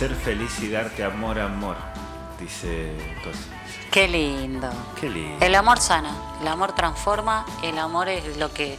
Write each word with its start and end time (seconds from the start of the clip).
ser 0.00 0.14
feliz 0.14 0.58
y 0.62 0.70
darte 0.70 1.04
amor, 1.04 1.38
amor? 1.38 1.76
Dice 2.40 2.90
entonces. 3.16 3.44
Qué 3.90 4.08
lindo. 4.08 4.70
Qué 4.98 5.10
lindo. 5.10 5.44
El 5.44 5.54
amor 5.54 5.78
sana, 5.78 6.10
el 6.40 6.48
amor 6.48 6.74
transforma, 6.74 7.44
el 7.62 7.78
amor 7.78 8.08
es 8.08 8.38
lo 8.38 8.50
que 8.54 8.78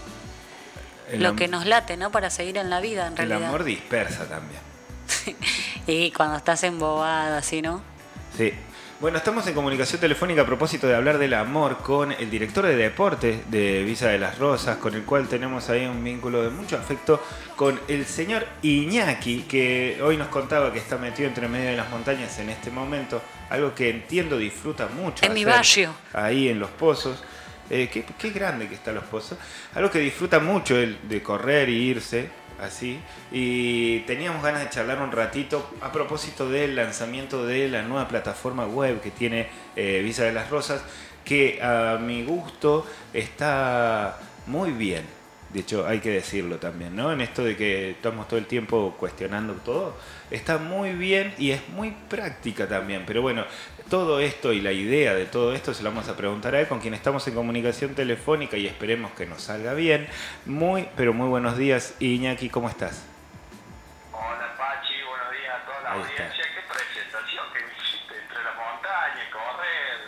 El 1.11 1.21
lo 1.21 1.35
que 1.35 1.47
nos 1.47 1.67
late, 1.67 1.95
¿no? 1.95 2.09
Para 2.09 2.31
seguir 2.31 2.57
en 2.57 2.71
la 2.71 2.79
vida, 2.79 3.05
en 3.05 3.13
El 3.13 3.17
realidad. 3.29 3.49
amor 3.49 3.63
dispersa 3.63 4.27
también. 4.27 4.61
Y 5.85 6.12
cuando 6.12 6.38
estás 6.38 6.63
embobada, 6.63 7.38
así, 7.38 7.62
¿no? 7.62 7.81
Sí. 8.35 8.53
Bueno, 9.02 9.18
estamos 9.18 9.48
en 9.48 9.55
comunicación 9.55 10.00
telefónica 10.00 10.44
a 10.44 10.46
propósito 10.46 10.86
de 10.86 10.94
hablar 10.94 11.18
del 11.18 11.34
amor 11.34 11.78
con 11.78 12.12
el 12.12 12.30
director 12.30 12.68
de 12.68 12.76
deportes 12.76 13.50
de 13.50 13.84
Visa 13.84 14.10
de 14.10 14.20
las 14.20 14.38
Rosas, 14.38 14.77
con 14.77 14.94
el 14.94 15.02
cual 15.05 15.27
tenemos 15.27 15.72
ahí 15.72 15.88
un 15.88 16.04
vínculo 16.04 16.44
de 16.44 16.52
mucho 16.52 16.77
afecto, 16.77 17.20
con 17.55 17.80
el 17.88 18.05
señor 18.05 18.46
Iñaki, 18.62 19.46
que 19.50 20.00
hoy 20.04 20.18
nos 20.18 20.27
contaba 20.27 20.72
que 20.72 20.77
está 20.77 21.00
metido 21.00 21.27
entre 21.27 21.48
medio 21.48 21.72
de 21.72 21.77
las 21.77 21.90
montañas 21.90 22.38
en 22.38 22.52
este 22.52 22.70
momento, 22.70 23.24
algo 23.50 23.74
que 23.74 23.90
entiendo 23.90 24.38
disfruta 24.38 24.88
mucho. 24.88 25.26
En 25.26 25.34
mi 25.34 25.46
barrio. 25.46 25.96
Ahí 26.13 26.49
en 26.49 26.60
los 26.60 26.70
pozos. 26.70 27.24
Eh, 27.72 27.90
qué, 27.91 28.05
qué 28.20 28.30
grande 28.30 28.68
que 28.68 28.76
están 28.76 28.94
los 28.94 29.05
pozos. 29.05 29.36
Algo 29.74 29.90
que 29.90 29.98
disfruta 29.98 30.38
mucho 30.38 30.77
el 30.77 30.99
de 31.10 31.24
correr 31.24 31.70
y 31.70 31.90
irse, 31.90 32.30
así. 32.61 32.99
Y 33.31 33.99
teníamos 34.01 34.43
ganas 34.43 34.63
de 34.63 34.70
charlar 34.70 35.01
un 35.01 35.11
ratito 35.11 35.70
a 35.81 35.91
propósito 35.91 36.49
del 36.49 36.75
lanzamiento 36.75 37.45
de 37.45 37.70
la 37.70 37.81
nueva 37.81 38.07
plataforma 38.07 38.65
web 38.65 39.01
que 39.01 39.12
tiene 39.12 39.48
eh, 39.76 40.01
Visa 40.03 40.23
de 40.23 40.34
las 40.34 40.49
Rosas, 40.49 40.84
que 41.26 41.62
a 41.62 41.98
mi 41.98 42.23
gusto 42.23 42.85
está 43.13 44.18
muy 44.48 44.71
bien. 44.71 45.21
De 45.54 45.60
hecho, 45.60 45.85
hay 45.85 45.99
que 45.99 46.12
decirlo 46.12 46.57
también, 46.57 46.96
¿no? 46.96 47.12
En 47.12 47.20
esto 47.20 47.44
de 47.44 47.57
que 47.57 47.91
estamos 47.91 48.27
todo 48.27 48.40
el 48.40 48.46
tiempo 48.46 48.96
cuestionando 48.98 49.54
todo, 49.55 49.98
está 50.30 50.58
muy 50.58 50.93
bien 50.93 51.34
y 51.38 51.52
es 51.52 51.68
muy 51.70 51.91
práctica 51.91 52.68
también. 52.68 53.04
Pero 53.05 53.21
bueno, 53.21 53.46
todo 53.90 54.21
esto 54.21 54.54
y 54.54 54.62
la 54.62 54.71
idea 54.71 55.13
de 55.13 55.26
todo 55.26 55.54
esto 55.54 55.74
se 55.74 55.84
lo 55.84 55.90
vamos 55.90 56.08
a 56.08 56.16
preguntar 56.16 56.55
a 56.55 56.62
él, 56.62 56.68
con 56.68 56.80
quien 56.80 56.93
estamos 56.93 57.27
en 57.27 57.34
comunicación 57.34 57.93
telefónica 57.96 58.55
y 58.55 58.66
esperemos 58.66 59.12
que 59.12 59.26
nos 59.26 59.41
salga 59.41 59.74
bien. 59.74 60.08
Muy, 60.46 60.88
pero 60.96 61.12
muy 61.12 61.27
buenos 61.27 61.58
días, 61.58 61.96
Iñaki, 61.99 62.49
¿cómo 62.49 62.70
estás? 62.70 63.04
Hola 64.13 64.56
Pachi, 64.58 64.94
buenos 65.03 65.31
días 65.31 65.53
a 65.53 65.66
toda 65.66 65.81
la 65.81 65.91
Ahí 65.91 66.02
está. 66.12 66.24
audiencia 66.28 66.46
presentación 66.72 67.46
que 67.52 67.59
me 67.59 67.72
hiciste 67.75 68.13
entre 68.24 68.40
las 68.41 68.56
montañas, 68.56 69.28
correr, 69.36 70.00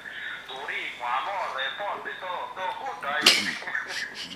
turismo, 0.47 1.03
amor, 1.03 1.51
deporte, 1.59 2.11
todo, 2.23 2.55
todo 2.55 2.71
junto 2.79 3.07
ahí. 3.09 3.27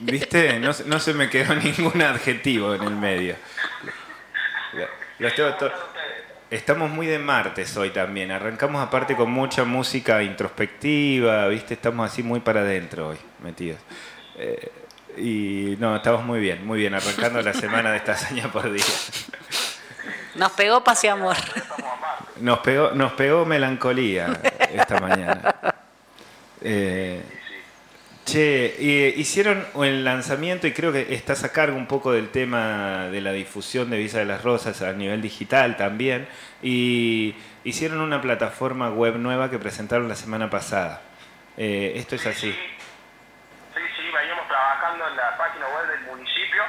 ¿Viste? 0.02 0.60
No, 0.60 0.74
se- 0.74 0.86
no 0.86 1.00
se 1.00 1.14
me 1.14 1.30
quedó 1.30 1.56
ningún 1.56 2.02
adjetivo 2.02 2.74
en 2.76 2.84
el 2.84 2.96
medio. 2.96 3.36
Estamos 6.50 6.90
muy 6.90 7.08
de 7.08 7.20
martes 7.20 7.76
hoy 7.76 7.90
también. 7.90 8.32
Arrancamos 8.32 8.86
aparte 8.86 9.16
con 9.16 9.32
mucha 9.32 9.64
música 9.66 10.24
introspectiva, 10.24 11.48
¿viste? 11.48 11.74
Estamos 11.74 12.10
así 12.12 12.24
muy 12.24 12.40
para 12.40 12.62
adentro 12.62 13.10
hoy, 13.10 13.18
metidos. 13.44 13.80
Eh, 14.38 14.72
y 15.18 15.76
no, 15.80 15.96
estamos 15.96 16.24
muy 16.24 16.40
bien, 16.40 16.66
muy 16.66 16.80
bien, 16.80 16.94
arrancando 16.94 17.42
la 17.42 17.54
semana 17.54 17.92
de 17.92 17.98
esta 17.98 18.12
hazaña 18.14 18.52
por 18.52 18.72
día. 18.72 18.84
Nos 20.36 20.52
pegó 20.52 20.84
paz 20.84 21.04
y 21.04 21.08
amor. 21.08 21.36
Nos 22.40 22.60
pegó, 22.60 22.92
nos 22.92 23.14
pegó 23.14 23.44
melancolía 23.46 24.40
esta 24.72 25.00
mañana. 25.02 25.56
Eh, 26.62 27.22
che, 28.28 28.76
y- 28.78 29.20
hicieron 29.20 29.66
el 29.84 30.04
lanzamiento 30.04 30.68
y 30.68 30.74
creo 30.74 30.92
que 30.92 31.14
estás 31.16 31.44
a 31.46 31.52
cargo 31.52 31.78
un 31.78 31.88
poco 31.88 32.12
del 32.12 32.30
tema 32.30 33.08
de 33.10 33.22
la 33.22 33.32
difusión 33.32 33.90
de 33.90 33.98
Visa 33.98 34.20
de 34.20 34.26
las 34.26 34.44
Rosas 34.44 34.82
a 34.82 34.92
nivel 34.94 35.22
digital 35.22 35.78
también. 35.78 36.28
Y 36.62 37.36
hicieron 37.64 38.02
una 38.02 38.22
plataforma 38.22 38.90
web 38.90 39.16
nueva 39.16 39.50
que 39.50 39.58
presentaron 39.58 40.08
la 40.10 40.16
semana 40.16 40.50
pasada. 40.50 41.02
Eh, 41.56 41.94
esto 41.96 42.16
es 42.16 42.26
así. 42.28 42.52
Sí, 42.52 43.82
sí, 43.96 44.04
veníamos 44.14 44.48
trabajando 44.48 45.08
en 45.08 45.16
la 45.16 45.38
página 45.38 45.66
web 45.70 45.88
del 45.88 46.02
municipio, 46.18 46.64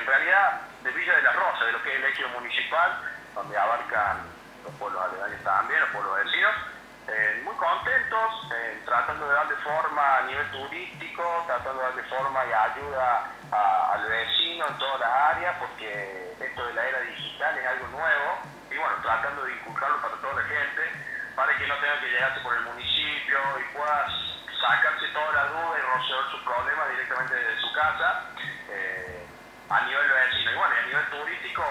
en 0.00 0.06
realidad 0.06 0.60
de 0.84 0.90
Villa 0.92 1.16
de 1.16 1.22
la 1.22 1.32
Rosa, 1.32 1.64
de 1.66 1.72
lo 1.72 1.82
que 1.82 1.90
es 1.90 1.96
el 1.96 2.04
ejido 2.04 2.28
municipal, 2.38 2.90
donde 3.34 3.56
abarcan 3.58 4.18
los 4.64 4.72
pueblos 4.76 5.02
aledaños 5.02 5.42
también, 5.42 5.80
los 5.80 5.90
pueblos 5.90 6.16
vecinos. 6.24 6.54
Eh, 7.06 7.42
muy 7.44 7.54
contentos, 7.56 8.30
eh, 8.56 8.78
tratando 8.94 9.26
de 9.28 9.34
darle 9.34 9.56
forma 9.56 10.18
a 10.18 10.22
nivel 10.22 10.50
turístico, 10.52 11.44
tratando 11.46 11.80
de 11.82 11.86
darle 11.88 12.02
forma 12.04 12.40
y 12.46 12.52
ayuda 12.52 13.30
al 13.50 14.08
vecino 14.08 14.66
en 14.68 14.78
todas 14.78 15.00
las 15.00 15.10
áreas, 15.34 15.56
porque 15.58 16.36
esto 16.38 16.66
de 16.66 16.74
la 16.74 16.84
era 16.86 17.00
digital 17.00 17.58
es 17.58 17.66
algo 17.66 17.86
nuevo, 17.88 18.38
y 18.70 18.76
bueno, 18.78 18.94
tratando 19.02 19.44
de 19.44 19.52
inculcarlo 19.52 20.00
para 20.00 20.14
toda 20.22 20.34
la 20.34 20.42
gente, 20.46 20.82
para 21.34 21.56
que 21.58 21.66
no 21.66 21.74
tengan 21.78 22.00
que 22.00 22.10
llegarse 22.10 22.40
por 22.40 22.54
el 22.54 22.62
municipio 22.62 23.38
y 23.58 23.76
puedas 23.76 24.10
sacarse 24.62 25.08
toda 25.08 25.32
la 25.32 25.44
duda 25.46 25.74
y 25.78 25.98
resolver 25.98 26.30
sus 26.30 26.42
problemas 26.42 26.88
directamente 26.90 27.34
desde 27.34 27.60
su 27.60 27.72
casa 27.72 28.30
eh, 28.70 29.26
a 29.70 29.80
nivel 29.82 30.08
vecino. 30.08 30.52
Y 30.52 30.56
bueno, 30.56 30.74
y 30.74 30.78
a 30.78 30.86
nivel 30.86 31.06
turístico, 31.10 31.64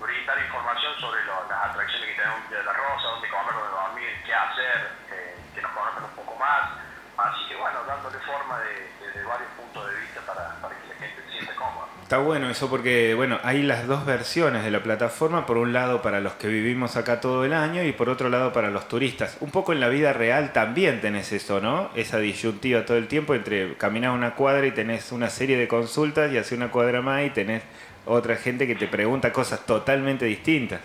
brindar 0.00 0.38
información 0.38 0.94
sobre 0.98 1.22
lo- 1.24 1.46
las 1.48 1.70
atracciones 1.70 2.08
que 2.10 2.14
tenemos 2.16 2.50
de 2.50 2.62
la 2.64 2.72
Rosa, 2.72 3.06
dónde 3.08 3.28
comer, 3.28 3.54
dónde 3.54 3.70
dormir, 3.70 4.22
qué 4.26 4.34
hacer, 4.34 4.90
eh, 5.10 5.36
que 5.54 5.62
nos 5.62 5.72
conozcan 5.72 6.04
un 6.04 6.14
poco 6.16 6.34
más. 6.36 6.62
Así 7.18 7.46
que 7.48 7.56
bueno, 7.56 7.79
dándole 7.90 8.18
forma 8.18 8.60
de- 8.60 9.06
desde 9.06 9.26
varios 9.26 9.50
puntos 9.58 9.86
de 9.90 10.00
vista 10.00 10.20
para 10.26 10.74
que 10.78 10.88
la 10.88 10.94
gente 10.94 11.22
se 11.26 11.32
sienta 11.32 11.54
cómoda. 11.54 11.86
Está 12.02 12.18
bueno 12.18 12.50
eso 12.50 12.68
porque, 12.68 13.14
bueno, 13.14 13.38
hay 13.44 13.62
las 13.62 13.86
dos 13.86 14.04
versiones 14.04 14.64
de 14.64 14.70
la 14.70 14.82
plataforma, 14.82 15.46
por 15.46 15.58
un 15.58 15.72
lado 15.72 16.02
para 16.02 16.20
los 16.20 16.32
que 16.34 16.48
vivimos 16.48 16.96
acá 16.96 17.20
todo 17.20 17.44
el 17.44 17.52
año 17.52 17.82
y 17.84 17.92
por 17.92 18.08
otro 18.08 18.28
lado 18.28 18.52
para 18.52 18.70
los 18.70 18.88
turistas. 18.88 19.36
Un 19.40 19.50
poco 19.50 19.72
en 19.72 19.80
la 19.80 19.88
vida 19.88 20.12
real 20.12 20.52
también 20.52 21.00
tenés 21.00 21.30
eso, 21.32 21.60
¿no? 21.60 21.90
Esa 21.94 22.18
disyuntiva 22.18 22.84
todo 22.84 22.96
el 22.96 23.06
tiempo 23.06 23.34
entre 23.34 23.74
caminar 23.76 24.10
una 24.10 24.34
cuadra 24.34 24.66
y 24.66 24.72
tenés 24.72 25.12
una 25.12 25.30
serie 25.30 25.56
de 25.56 25.68
consultas 25.68 26.32
y 26.32 26.38
hacer 26.38 26.58
una 26.58 26.70
cuadra 26.70 27.00
más 27.00 27.22
y 27.24 27.30
tenés 27.30 27.62
otra 28.06 28.34
gente 28.36 28.66
que 28.66 28.74
te 28.74 28.88
pregunta 28.88 29.32
cosas 29.32 29.64
totalmente 29.66 30.24
distintas. 30.24 30.80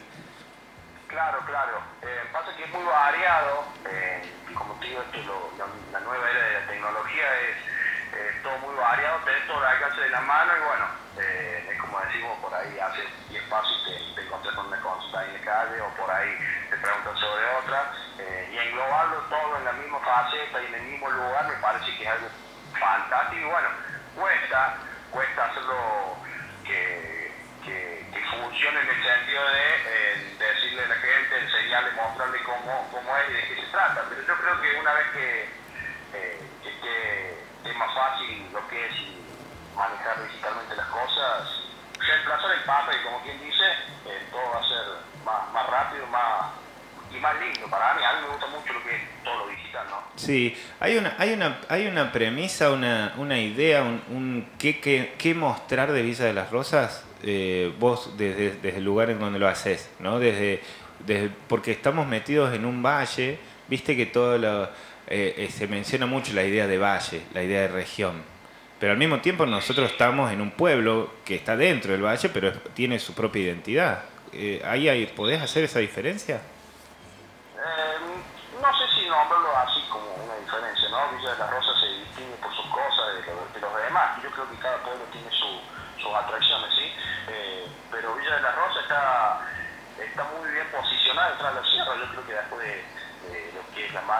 Alcance 10.26 10.54
de 10.54 10.56
la 10.56 10.56
mano 10.56 10.58
y 10.58 10.60
bueno, 10.68 10.86
eh, 11.18 11.70
es 11.72 11.80
como 11.82 12.00
decimos 12.02 12.38
por 12.40 12.54
ahí, 12.54 12.80
haces 12.80 13.06
10 13.30 13.44
pasos 13.44 13.72
y 13.88 13.92
te, 13.92 14.16
te 14.16 14.22
encontrás 14.28 14.56
con 14.56 14.66
una 14.68 14.82
consulta 14.82 15.20
ahí 15.20 15.30
en 15.30 15.46
la 15.46 15.52
calle 15.52 15.82
o 15.82 15.90
por 15.96 16.12
ahí 16.12 16.32
te 16.70 16.78
preguntan 16.78 17.18
sobre 17.18 17.46
otra. 17.62 17.92
eh, 18.20 18.50
y 18.52 18.58
englobarlo 18.58 19.18
todo 19.30 19.58
en 19.58 19.66
la 19.66 19.74
misma 19.74 20.00
faceta 20.00 20.62
y 20.62 20.66
en 20.68 20.76
el 20.76 20.82
mismo 20.84 21.10
lugar 21.10 21.48
me 21.48 21.56
parece 21.56 21.86
que 21.98 22.04
es 22.04 22.10
algo 22.10 22.28
fantástico 22.80 23.42
y 23.42 23.46
bueno, 23.46 23.70
cuesta, 24.16 24.78
cuesta 25.12 25.46
hacerlo 25.46 26.18
que, 26.66 27.32
que, 27.64 28.06
que 28.14 28.20
funcione 28.32 28.80
en 28.82 28.90
el 28.90 29.04
sentido 29.04 29.44
de 29.48 29.76
eh, 29.86 30.36
decirle 30.40 30.84
a 30.84 30.88
la 30.88 30.96
gente, 30.96 31.40
enseñarle, 31.40 31.92
mostrarle 31.92 32.44
cómo, 32.44 32.88
cómo 32.92 33.18
es 33.18 33.30
y 33.30 33.34
de 33.34 33.42
qué 33.48 33.56
se 33.62 33.68
trata. 33.72 34.04
Pero 34.10 34.22
yo 34.26 34.36
creo 34.36 34.62
que 34.62 34.80
una 34.80 34.94
vez 34.94 35.08
que, 35.12 35.50
eh, 36.14 36.50
que 36.64 36.70
esté, 36.70 37.40
esté 37.58 37.74
más 37.78 37.94
fácil 37.94 38.50
lo 38.54 38.68
que 38.68 38.86
es 38.88 38.96
y 38.96 39.22
manejar 39.76 40.24
digitalmente 40.24 40.76
las 40.76 40.88
cosas, 40.88 41.64
reemplazar 42.00 42.52
el 42.52 42.64
papel, 42.64 43.04
como 43.04 43.22
quien 43.24 43.40
dice, 43.44 43.66
eh, 44.06 44.28
todo 44.32 44.50
va 44.52 44.60
a 44.60 44.68
ser 44.68 44.86
más, 45.26 45.52
más 45.52 45.68
rápido 45.68 46.08
más 46.08 46.52
y 47.12 47.20
más 47.20 47.36
lindo. 47.40 47.68
Para 47.70 47.94
mí, 47.94 48.04
a 48.04 48.14
mí 48.14 48.22
me 48.22 48.28
gusta 48.30 48.48
mucho 48.48 48.74
lo 48.74 48.84
que 48.84 48.96
es 48.96 49.24
todo 49.24 49.38
lo 49.46 49.48
digital, 49.48 49.86
¿no? 49.90 50.04
Sí, 50.26 50.58
hay 50.80 50.98
una, 50.98 51.16
hay 51.20 51.34
una, 51.34 51.60
hay 51.70 51.86
una 51.88 52.12
premisa, 52.12 52.72
una, 52.72 53.14
una 53.18 53.38
idea, 53.38 53.84
un, 53.84 54.02
un 54.10 54.50
qué, 54.58 54.80
qué- 54.80 55.14
qué 55.20 55.36
mostrar 55.36 55.92
de 55.92 56.02
Visa 56.02 56.24
de 56.26 56.34
las 56.34 56.50
Rosas, 56.52 57.06
eh, 57.22 57.72
vos 57.80 58.18
desde, 58.18 58.52
desde 58.56 58.78
el 58.80 58.84
lugar 58.84 59.10
en 59.12 59.20
donde 59.20 59.38
lo 59.38 59.48
haces, 59.48 59.90
¿no? 60.00 60.18
Desde, 60.20 60.62
desde, 61.06 61.30
porque 61.48 61.72
estamos 61.72 62.08
metidos 62.08 62.56
en 62.56 62.66
un 62.66 62.82
valle, 62.82 63.38
viste 63.68 63.96
que 63.96 64.08
todo 64.08 64.38
lo, 64.40 64.64
eh, 65.08 65.36
eh, 65.38 65.50
se 65.52 65.68
menciona 65.68 66.08
mucho 66.08 66.34
la 66.34 66.44
idea 66.44 66.66
de 66.66 66.78
valle, 66.80 67.22
la 67.34 67.44
idea 67.44 67.62
de 67.62 67.68
región. 67.68 68.24
Pero 68.80 68.94
al 68.94 68.98
mismo 68.98 69.20
tiempo 69.22 69.46
nosotros 69.46 69.92
estamos 69.92 70.32
en 70.32 70.42
un 70.42 70.52
pueblo 70.52 71.14
que 71.24 71.36
está 71.36 71.56
dentro 71.56 71.92
del 71.92 72.02
valle, 72.04 72.30
pero 72.30 72.52
tiene 72.74 72.98
su 72.98 73.14
propia 73.14 73.44
identidad. 73.44 74.04
Eh, 74.34 74.62
ahí 74.66 74.90
hay, 74.90 75.06
¿Podés 75.06 75.42
hacer 75.42 75.64
esa 75.66 75.80
diferencia? 75.80 76.42
Eh, 77.56 77.98
no 78.62 78.70
sé 78.78 78.84
si 78.96 79.08
nombrarlo 79.08 79.50
así 79.58 79.80
como 79.90 80.06
una 80.26 80.36
diferencia, 80.44 80.90
¿no? 80.90 80.98
Villa 81.18 81.32
de 81.34 81.40
las 81.40 81.50
Rosas 81.52 81.76
se 81.80 81.88
distingue 82.04 82.36
por 82.44 82.52
sus 82.56 82.66
cosas 82.68 83.16
de, 83.16 83.32
lo- 83.32 83.48
de 83.54 83.60
los 83.62 83.74
demás. 83.88 84.20
y 84.20 84.24
Yo 84.24 84.30
creo 84.32 84.50
que 84.52 84.58
cada 84.60 84.78
pueblo 84.84 85.04
tiene 85.12 85.30
su- 85.32 85.62
sus 86.04 86.12
atracciones, 86.14 86.70
¿sí? 86.76 86.88
Eh, 87.32 87.66
pero 87.92 88.16
Villa 88.16 88.36
de 88.36 88.42
las 88.44 88.56
Rosas 88.56 88.84
está, 88.84 89.40
está 90.04 90.24
muy 90.36 90.52
bien 90.52 90.68
posicionada 90.72 91.32
detrás 91.32 91.56
de 91.56 91.62
la 91.62 91.68
sierra. 91.72 91.92
Yo 91.96 92.08
creo 92.12 92.26
que 92.28 92.34
después 92.36 92.60
de, 92.60 92.76
de 93.32 93.38
lo 93.56 93.64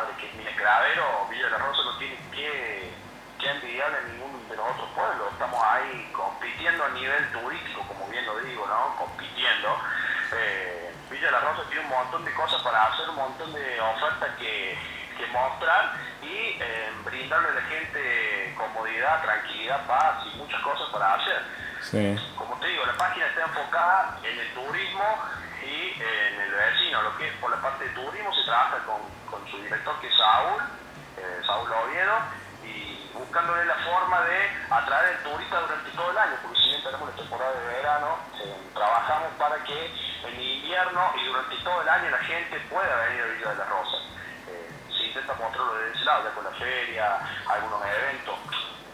la 0.06 0.12
madre, 0.12 0.16
que 0.20 0.28
es 0.28 0.36
Mina 0.36 0.52
Cravero, 0.56 1.28
Villa 1.30 1.46
de 1.46 1.52
las 1.52 1.62
Rosas 1.62 1.86
no 1.86 1.98
tiene 1.98 2.18
que, 2.32 2.94
que 3.40 3.50
envidiarle 3.50 3.98
a 3.98 4.02
ninguno 4.02 4.38
de 4.50 4.56
los 4.56 4.66
otros 4.72 4.90
pueblos. 4.96 5.32
Estamos 5.32 5.64
ahí 5.64 6.10
compitiendo 6.14 6.86
a 6.86 6.90
nivel 6.90 7.32
turístico, 7.32 7.82
como 7.88 8.08
bien 8.08 8.26
lo 8.26 8.38
digo, 8.40 8.66
¿no? 8.68 8.96
Compitiendo. 8.98 9.78
eh, 10.34 10.94
Villa 11.10 11.32
La 11.32 11.40
Rosa 11.40 11.64
tiene 11.70 11.86
un 11.86 11.90
montón 11.90 12.26
de 12.26 12.34
cosas 12.34 12.62
para 12.64 12.84
hacer, 12.84 13.10
un 13.10 13.16
montón 13.16 13.54
de 13.54 13.80
ofertas 13.80 14.30
que, 14.38 14.78
que 15.18 15.28
mostrar 15.28 15.94
y 16.22 16.58
eh, 16.60 16.92
brindarle 17.04 17.50
a 17.50 17.54
la 17.54 17.62
gente 17.62 18.56
comodidad, 18.58 19.22
tranquilidad, 19.22 19.86
paz 19.86 20.26
y 20.26 20.38
muchas 20.38 20.62
cosas 20.62 20.90
para 20.92 21.14
hacer. 21.14 21.42
Como 22.36 22.56
te 22.60 22.68
digo, 22.68 22.86
la 22.86 22.98
página 22.98 23.28
está 23.28 23.42
enfocada 23.44 24.18
en 24.24 24.40
el 24.40 24.54
turismo 24.54 25.06
y 25.62 26.02
en 26.02 26.42
el 26.42 26.52
vecino, 26.52 27.02
lo 27.04 27.18
que 27.18 27.28
es 27.28 27.34
por 27.36 27.52
la 27.52 27.62
parte 27.62 27.86
de 27.86 27.90
turismo 27.92 28.34
se 28.34 28.44
trabaja 28.44 28.80
con, 28.86 29.02
con 29.36 29.52
su 29.52 29.58
director 29.58 30.00
que 30.00 30.08
es 30.08 30.16
Saúl, 30.16 30.64
eh, 31.18 31.42
Saúl 31.46 31.68
Oviedo, 31.68 32.18
y 32.64 33.12
buscándole 33.14 33.66
la 33.66 33.76
forma 33.76 34.22
de 34.22 34.50
atraer 34.70 35.18
el 35.18 35.24
turista 35.24 35.60
durante 35.60 35.92
todo 35.92 36.12
el 36.12 36.18
año, 36.18 36.36
porque 36.42 36.58
si 36.58 36.70
bien 36.70 36.84
tenemos 36.84 37.10
la 37.10 37.16
temporada 37.16 37.52
de 37.52 37.66
verano, 37.68 38.18
eh, 38.40 38.58
trabajamos 38.74 39.32
para 39.38 39.58
que 39.64 39.92
en 40.24 40.42
invierno 40.42 41.12
y 41.20 41.26
durante 41.28 41.56
todo 41.58 41.82
el 41.82 41.90
año 41.90 42.10
la 42.10 42.24
gente 42.24 42.60
pueda 42.72 42.96
venir 43.08 43.22
a 43.22 43.26
Villa 43.28 43.50
de 43.50 43.56
la 43.56 43.66
Rosa. 43.66 43.98
Eh, 44.48 44.72
se 44.88 45.04
intenta 45.04 45.34
mostrarlo 45.36 45.76
desde 45.76 45.96
ese 45.96 46.06
lado, 46.06 46.24
ya 46.24 46.32
con 46.32 46.44
la 46.46 46.52
feria, 46.52 47.20
algunos 47.48 47.82
eventos. 47.86 48.40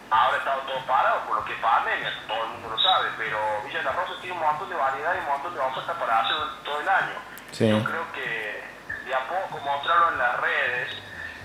Ahora 0.10 0.38
está 0.38 0.56
todo 0.68 0.80
parado 0.86 1.22
por 1.22 1.38
lo 1.38 1.46
que 1.46 1.54
es 1.54 1.60
pandemia, 1.60 2.12
todo 2.28 2.44
el 2.44 2.50
mundo 2.50 2.70
lo 2.76 2.80
sabe, 2.80 3.10
pero 3.16 3.38
Villa 3.64 3.80
de 3.80 3.86
la 3.86 3.94
Rosa 3.94 4.14
tiene 4.20 4.36
un 4.36 4.42
montón 4.42 4.70
de 4.70 4.76
variedad 4.76 5.16
y 5.16 5.20
un 5.20 5.26
montón 5.26 5.54
de 5.54 5.60
ofertas 5.62 5.96
para 5.96 6.20
hacer 6.20 6.36
todo 6.66 6.82
el 6.82 6.90
año. 6.90 7.16
Yo 7.54 7.84
creo 7.84 8.12
que 8.12 8.72
de 9.06 9.16
a 9.16 9.28
poco 9.28 9.60
mostrarlo 9.64 10.12
en 10.12 10.18
las 10.18 10.40
redes, 10.40 10.90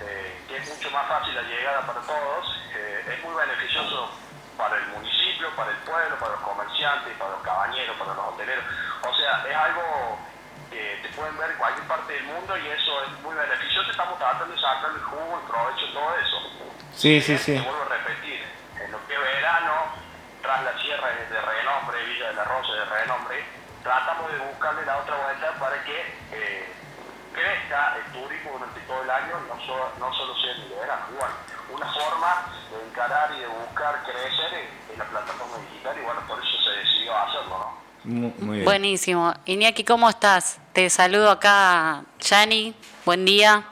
eh, 0.01 0.41
que 0.47 0.57
es 0.57 0.69
mucho 0.87 0.97
más 0.97 1.07
fácil 1.07 1.35
la 1.35 1.41
llegada 1.41 1.81
para 1.81 1.99
todos, 2.01 2.55
eh, 2.73 3.03
es 3.11 3.23
muy 3.23 3.35
beneficioso 3.35 4.09
para 4.57 4.77
el 4.77 4.87
municipio, 4.87 5.49
para 5.55 5.71
el 5.71 5.77
pueblo, 5.77 6.15
para 6.17 6.31
los 6.31 6.41
comerciantes, 6.41 7.13
para 7.17 7.31
los 7.31 7.41
cabañeros, 7.41 7.95
para 7.97 8.13
los 8.13 8.25
hoteleros. 8.27 8.63
O 9.03 9.13
sea, 9.13 9.43
es 9.47 9.55
algo 9.55 10.17
que 10.71 10.99
te 11.03 11.09
pueden 11.09 11.37
ver 11.37 11.51
en 11.51 11.57
cualquier 11.57 11.87
parte 11.87 12.13
del 12.13 12.23
mundo 12.23 12.57
y 12.57 12.67
eso 12.67 13.03
es 13.03 13.11
muy 13.21 13.35
beneficioso. 13.35 13.91
Estamos 13.91 14.17
tratando 14.17 14.53
de 14.53 14.61
sacar 14.61 14.91
el 14.95 15.03
jugo, 15.03 15.39
el 15.43 15.47
provecho, 15.51 15.93
todo 15.93 16.15
eso. 16.15 16.37
Sí, 16.95 17.21
sí, 17.21 17.37
sí. 17.37 17.59
vuelvo 17.59 17.83
a 17.83 17.89
repetir, 17.91 18.47
en 18.79 18.91
lo 18.91 19.05
que 19.07 19.13
es 19.13 19.19
verano, 19.19 19.91
tras 20.41 20.63
la 20.63 20.73
sierra 20.79 21.07
de 21.07 21.41
renombre, 21.41 22.05
Villa 22.05 22.27
de 22.27 22.33
la 22.33 22.43
Rosa 22.45 22.73
de 22.73 22.85
renombre, 22.85 23.43
tratamos 23.83 24.31
de 24.31 24.37
buscarle 24.39 24.85
la 24.85 24.97
otra 24.97 25.15
vuelta 25.17 25.51
para 25.59 25.83
que 25.83 25.99
eh, 26.31 26.73
crezca 27.67 27.97
el 27.97 28.11
turismo 28.11 28.51
durante 28.53 28.79
todo 28.81 29.03
el 29.03 29.09
año, 29.09 29.35
no 29.47 29.65
solo, 29.65 29.91
no 29.99 30.13
solo 30.13 30.35
sea 30.41 30.51
en 30.53 30.61
el 30.61 30.69
verano. 30.69 31.05
Igual, 31.13 31.31
una 31.73 31.93
forma 31.93 32.45
de 32.71 32.89
encarar 32.89 33.31
y 33.35 33.39
de 33.39 33.47
buscar 33.47 34.03
crecer 34.03 34.69
en, 34.91 34.97
la 34.97 35.05
plataforma 35.05 35.57
digital 35.69 35.95
y 35.99 36.03
bueno, 36.03 36.21
por 36.27 36.39
eso 36.39 36.57
se 36.63 36.69
decidió 36.71 37.15
hacerlo, 37.15 37.59
¿no? 37.59 37.87
Muy, 38.03 38.55
bien. 38.55 38.65
Buenísimo. 38.65 39.33
Iñaki, 39.45 39.83
¿cómo 39.83 40.09
estás? 40.09 40.59
Te 40.73 40.89
saludo 40.89 41.29
acá, 41.29 42.03
Yani. 42.19 42.73
Buen 43.05 43.25
día. 43.25 43.63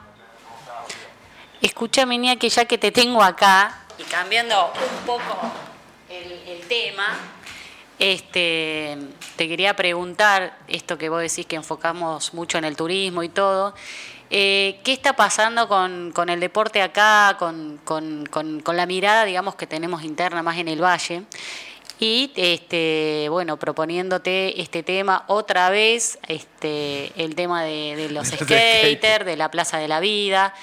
Escúchame, 1.62 2.15
Iñaki, 2.15 2.50
ya 2.50 2.65
que 2.65 2.77
te 2.77 2.92
tengo 2.92 3.24
acá, 3.24 3.80
y 3.97 4.03
cambiando 4.03 4.71
un 4.74 5.06
poco 5.06 5.51
el, 6.09 6.31
el 6.47 6.68
tema, 6.68 7.07
este, 8.00 8.97
te 9.36 9.47
quería 9.47 9.75
preguntar, 9.75 10.57
esto 10.68 10.97
que 10.97 11.09
vos 11.09 11.21
decís 11.21 11.45
que 11.45 11.56
enfocamos 11.56 12.33
mucho 12.33 12.57
en 12.57 12.65
el 12.65 12.75
turismo 12.75 13.24
y 13.24 13.30
todo, 13.30 13.74
eh, 14.30 14.80
¿qué 14.83 14.92
está 14.92 15.13
pasando 15.13 15.68
con, 15.68 16.12
con 16.12 16.30
el 16.30 16.39
deporte 16.39 16.81
acá, 16.81 17.36
con, 17.38 17.80
con, 17.83 18.25
con, 18.25 18.62
la 18.75 18.86
mirada, 18.86 19.24
digamos, 19.24 19.56
que 19.56 19.68
tenemos 19.68 20.03
interna 20.03 20.44
más 20.44 20.57
en 20.57 20.68
el 20.68 20.83
valle? 20.83 21.24
Y 22.00 22.33
este, 22.36 23.27
bueno, 23.30 23.57
proponiéndote 23.57 24.62
este 24.62 24.83
tema 24.83 25.24
otra 25.27 25.69
vez, 25.69 26.19
este, 26.27 26.55
el 26.65 27.35
tema 27.35 27.63
de, 27.63 27.95
de 27.95 28.09
los 28.09 28.27
skaters, 28.41 29.25
de 29.25 29.38
la 29.38 29.51
Plaza 29.51 29.77
de 29.77 29.88
la 29.88 30.00
Vida. 30.00 30.53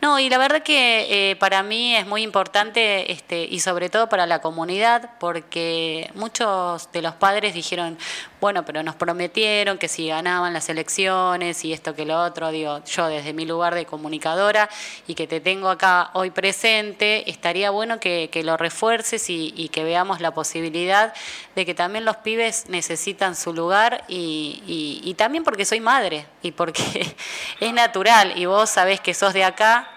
No, 0.00 0.20
y 0.20 0.30
la 0.30 0.38
verdad 0.38 0.62
que 0.62 1.30
eh, 1.30 1.36
para 1.36 1.64
mí 1.64 1.96
es 1.96 2.06
muy 2.06 2.22
importante 2.22 3.10
este, 3.10 3.42
y 3.42 3.58
sobre 3.58 3.88
todo 3.88 4.08
para 4.08 4.26
la 4.26 4.40
comunidad 4.40 5.10
porque 5.18 6.08
muchos 6.14 6.92
de 6.92 7.02
los 7.02 7.14
padres 7.14 7.52
dijeron, 7.52 7.98
bueno, 8.40 8.64
pero 8.64 8.84
nos 8.84 8.94
prometieron 8.94 9.76
que 9.76 9.88
si 9.88 10.06
ganaban 10.06 10.52
las 10.52 10.68
elecciones 10.68 11.64
y 11.64 11.72
esto 11.72 11.96
que 11.96 12.04
lo 12.04 12.22
otro, 12.22 12.52
digo, 12.52 12.80
yo 12.84 13.08
desde 13.08 13.32
mi 13.32 13.44
lugar 13.44 13.74
de 13.74 13.86
comunicadora 13.86 14.68
y 15.08 15.16
que 15.16 15.26
te 15.26 15.40
tengo 15.40 15.68
acá 15.68 16.10
hoy 16.12 16.30
presente, 16.30 17.28
estaría 17.28 17.70
bueno 17.70 17.98
que, 17.98 18.30
lo 18.44 18.56
refuerces 18.56 19.28
y, 19.28 19.68
que 19.72 19.82
veamos 19.82 20.20
la 20.20 20.32
posibilidad 20.32 21.12
de 21.56 21.66
que 21.66 21.74
también 21.74 22.04
los 22.04 22.18
pibes 22.18 22.68
necesitan 22.68 23.34
su 23.34 23.52
lugar 23.52 24.04
y, 24.06 24.62
y 25.04 25.14
también 25.14 25.42
porque 25.48 25.64
soy 25.64 25.80
madre 25.80 26.26
y 26.42 26.52
porque 26.52 26.82
es 27.60 27.72
natural 27.72 28.36
y 28.36 28.44
vos 28.44 28.68
sabés 28.68 29.00
que 29.00 29.14
sos 29.14 29.32
de 29.32 29.44
acá 29.44 29.88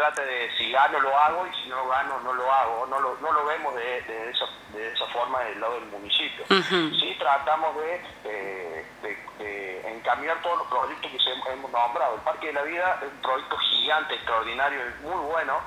trata 0.00 0.22
de 0.22 0.50
si 0.56 0.72
gano 0.72 0.98
lo 0.98 1.14
hago 1.14 1.46
y 1.46 1.62
si 1.62 1.68
no 1.68 1.86
gano 1.86 2.18
no 2.20 2.32
lo 2.32 2.50
hago, 2.50 2.86
no 2.86 2.98
lo, 3.00 3.18
no 3.20 3.32
lo 3.32 3.44
vemos 3.44 3.74
de, 3.74 4.00
de, 4.00 4.30
esa, 4.30 4.46
de 4.72 4.92
esa 4.94 5.06
forma 5.08 5.40
del 5.40 5.60
lado 5.60 5.74
del 5.74 5.90
municipio. 5.90 6.42
Sí 6.48 7.14
tratamos 7.18 7.76
de, 7.76 8.86
de, 9.02 9.90
encaminar 9.92 10.40
todos 10.40 10.58
los 10.60 10.68
proyectos 10.68 11.10
que 11.10 11.18
se 11.18 11.52
hemos 11.52 11.70
nombrado. 11.70 12.14
El 12.14 12.22
Parque 12.22 12.46
de 12.46 12.52
la 12.54 12.62
Vida 12.62 12.98
es 13.02 13.12
un 13.12 13.20
proyecto 13.20 13.58
gigante, 13.58 14.14
extraordinario, 14.14 14.80
muy 15.02 15.20
bueno. 15.30 15.60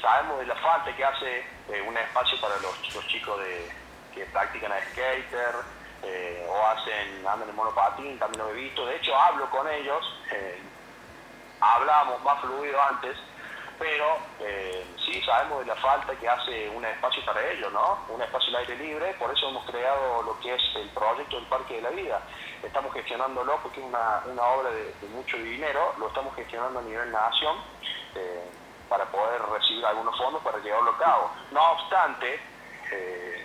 Sabemos 0.00 0.38
de 0.38 0.46
la 0.46 0.54
falta 0.54 0.94
que 0.94 1.04
hace 1.04 1.38
eh, 1.40 1.82
un 1.86 1.96
espacio 1.96 2.40
para 2.40 2.54
los, 2.58 2.94
los 2.94 3.06
chicos 3.08 3.40
de, 3.40 3.72
que 4.14 4.24
practican 4.26 4.70
a 4.70 4.80
skater, 4.92 5.54
eh, 6.02 6.46
o 6.48 6.66
hacen, 6.66 7.26
andan 7.26 7.48
en 7.48 7.56
monopatín, 7.56 8.18
también 8.18 8.44
lo 8.44 8.50
he 8.50 8.54
visto. 8.54 8.86
De 8.86 8.96
hecho, 8.96 9.14
hablo 9.16 9.48
con 9.50 9.68
ellos, 9.68 10.04
eh, 10.32 10.58
hablábamos 11.60 12.22
más 12.22 12.40
fluido 12.40 12.80
antes, 12.82 13.16
pero 13.78 14.18
eh, 14.40 14.86
sí 15.04 15.22
sabemos 15.22 15.60
de 15.60 15.66
la 15.66 15.76
falta 15.76 16.14
que 16.14 16.28
hace 16.28 16.68
un 16.68 16.84
espacio 16.84 17.24
para 17.24 17.42
ellos, 17.50 17.72
¿no? 17.72 17.98
Un 18.10 18.20
espacio 18.20 18.50
al 18.50 18.56
aire 18.56 18.76
libre, 18.76 19.14
por 19.18 19.30
eso 19.30 19.48
hemos 19.48 19.64
creado 19.70 20.22
lo 20.22 20.38
que 20.40 20.54
es 20.54 20.62
el 20.76 20.88
proyecto 20.90 21.36
del 21.36 21.46
Parque 21.46 21.76
de 21.76 21.82
la 21.82 21.90
Vida. 21.90 22.20
Estamos 22.62 22.92
gestionándolo 22.92 23.56
porque 23.62 23.80
es 23.80 23.86
una, 23.86 24.22
una 24.26 24.42
obra 24.42 24.70
de, 24.70 24.94
mucho 25.08 25.38
dinero, 25.38 25.94
lo 25.98 26.08
estamos 26.08 26.34
gestionando 26.36 26.78
a 26.78 26.82
nivel 26.82 27.10
nación 27.10 27.56
eh, 28.14 28.50
para 28.88 29.06
poder 29.06 29.40
recibir 29.50 29.84
algunos 29.86 30.16
fondos 30.18 30.42
para 30.42 30.58
llevarlo 30.58 30.90
a 30.90 30.98
cabo. 30.98 31.30
No 31.50 31.72
obstante, 31.72 32.38
eh, 32.92 33.39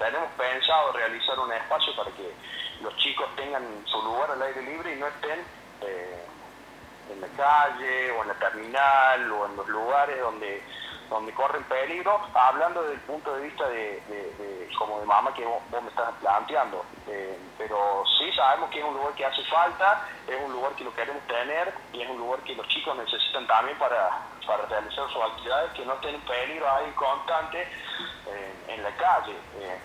tenemos 0.00 0.32
pensado 0.32 0.92
realizar 0.92 1.38
un 1.38 1.52
espacio 1.52 1.94
para 1.94 2.10
que 2.12 2.34
los 2.80 2.96
chicos 2.96 3.28
tengan 3.36 3.84
su 3.86 4.02
lugar 4.02 4.30
al 4.30 4.42
aire 4.42 4.62
libre 4.62 4.94
y 4.94 4.98
no 4.98 5.06
estén 5.06 5.46
en 7.10 7.20
la 7.20 7.28
calle 7.28 8.10
o 8.12 8.22
en 8.22 8.28
la 8.28 8.38
terminal 8.38 9.32
o 9.32 9.46
en 9.46 9.56
los 9.56 9.68
lugares 9.68 10.18
donde 10.20 10.64
donde 11.10 11.32
corren 11.32 11.64
peligro, 11.64 12.20
hablando 12.32 12.82
desde 12.82 12.94
el 12.94 13.00
punto 13.00 13.34
de 13.34 13.42
vista 13.42 13.68
de, 13.68 14.70
como 14.78 15.00
de 15.00 15.06
mamá 15.06 15.34
que 15.34 15.44
vos, 15.44 15.60
me 15.82 15.88
estás 15.88 16.14
planteando. 16.20 16.84
Eh, 17.08 17.36
pero 17.58 18.04
sí 18.16 18.32
sabemos 18.32 18.70
que 18.70 18.78
es 18.78 18.84
un 18.84 18.94
lugar 18.94 19.12
que 19.14 19.26
hace 19.26 19.42
falta, 19.44 20.06
es 20.28 20.40
un 20.40 20.52
lugar 20.52 20.72
que 20.76 20.84
lo 20.84 20.94
queremos 20.94 21.20
tener 21.26 21.74
y 21.92 22.00
es 22.00 22.08
un 22.08 22.18
lugar 22.18 22.40
que 22.40 22.54
los 22.54 22.66
chicos 22.68 22.96
necesitan 22.96 23.44
también 23.48 23.76
para, 23.78 24.22
para 24.46 24.64
realizar 24.66 25.10
sus 25.10 25.22
actividades, 25.22 25.72
que 25.72 25.84
no 25.84 25.94
estén 25.94 26.14
en 26.14 26.20
peligro 26.20 26.70
ahí 26.70 26.90
constante 26.92 27.62
eh, 27.62 28.54
en 28.68 28.82
la 28.82 28.90
calle. 28.92 29.34
Eh. 29.58 29.80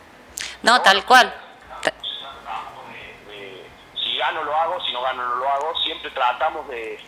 no, 0.62 0.80
tal 0.84 1.04
cual. 1.06 1.34
si 3.96 4.18
gano 4.18 4.44
lo 4.44 4.56
hago, 4.56 4.80
si 4.86 4.94
no 4.94 5.02
gano 5.02 5.28
no 5.28 5.36
lo 5.36 5.50
hago, 5.50 5.76
siempre 5.80 6.12
tratamos 6.12 6.68
de 6.68 7.00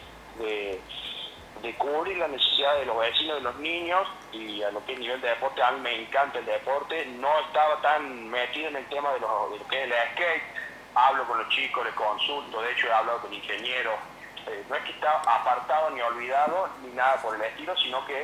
de, 1.62 1.76
cubrir 1.76 2.18
la 2.18 2.28
necesidad 2.28 2.76
de 2.78 2.86
los 2.86 2.98
vecinos, 2.98 3.38
de 3.38 3.42
los 3.42 3.56
niños 3.58 4.08
y 4.32 4.62
a 4.64 4.72
lo 4.72 4.86
que 4.86 4.94
es 4.94 5.00
nivel 5.00 5.22
de 5.22 5.30
deporte, 5.30 5.62
a 5.62 5.72
mí 5.72 5.80
me 5.82 6.02
encanta 6.02 6.40
el 6.40 6.46
deporte, 6.46 7.06
no 7.06 7.40
estaba 7.40 7.82
tan 7.82 8.30
metido 8.30 8.70
en 8.70 8.78
el 8.78 8.86
tema 8.88 9.12
de, 9.14 9.20
lo 9.20 9.50
que 9.70 9.84
es 9.84 9.84
el 9.84 9.94
skate, 10.14 10.44
hablo 10.96 11.26
con 11.26 11.38
los 11.38 11.50
chicos, 11.50 11.86
les 11.86 11.94
consulto, 11.94 12.62
de 12.62 12.72
hecho 12.72 12.88
he 12.88 12.94
hablado 12.94 13.20
con 13.22 13.34
ingenieros, 13.34 13.96
eh, 14.48 14.64
no 14.70 14.76
es 14.76 14.84
que 14.84 14.92
está 14.92 15.20
apartado 15.20 15.90
ni 15.92 16.02
olvidado 16.02 16.70
ni 16.82 16.90
nada 16.94 17.22
por 17.22 17.36
el 17.36 17.42
estilo, 17.42 17.76
sino 17.78 18.06
que 18.06 18.22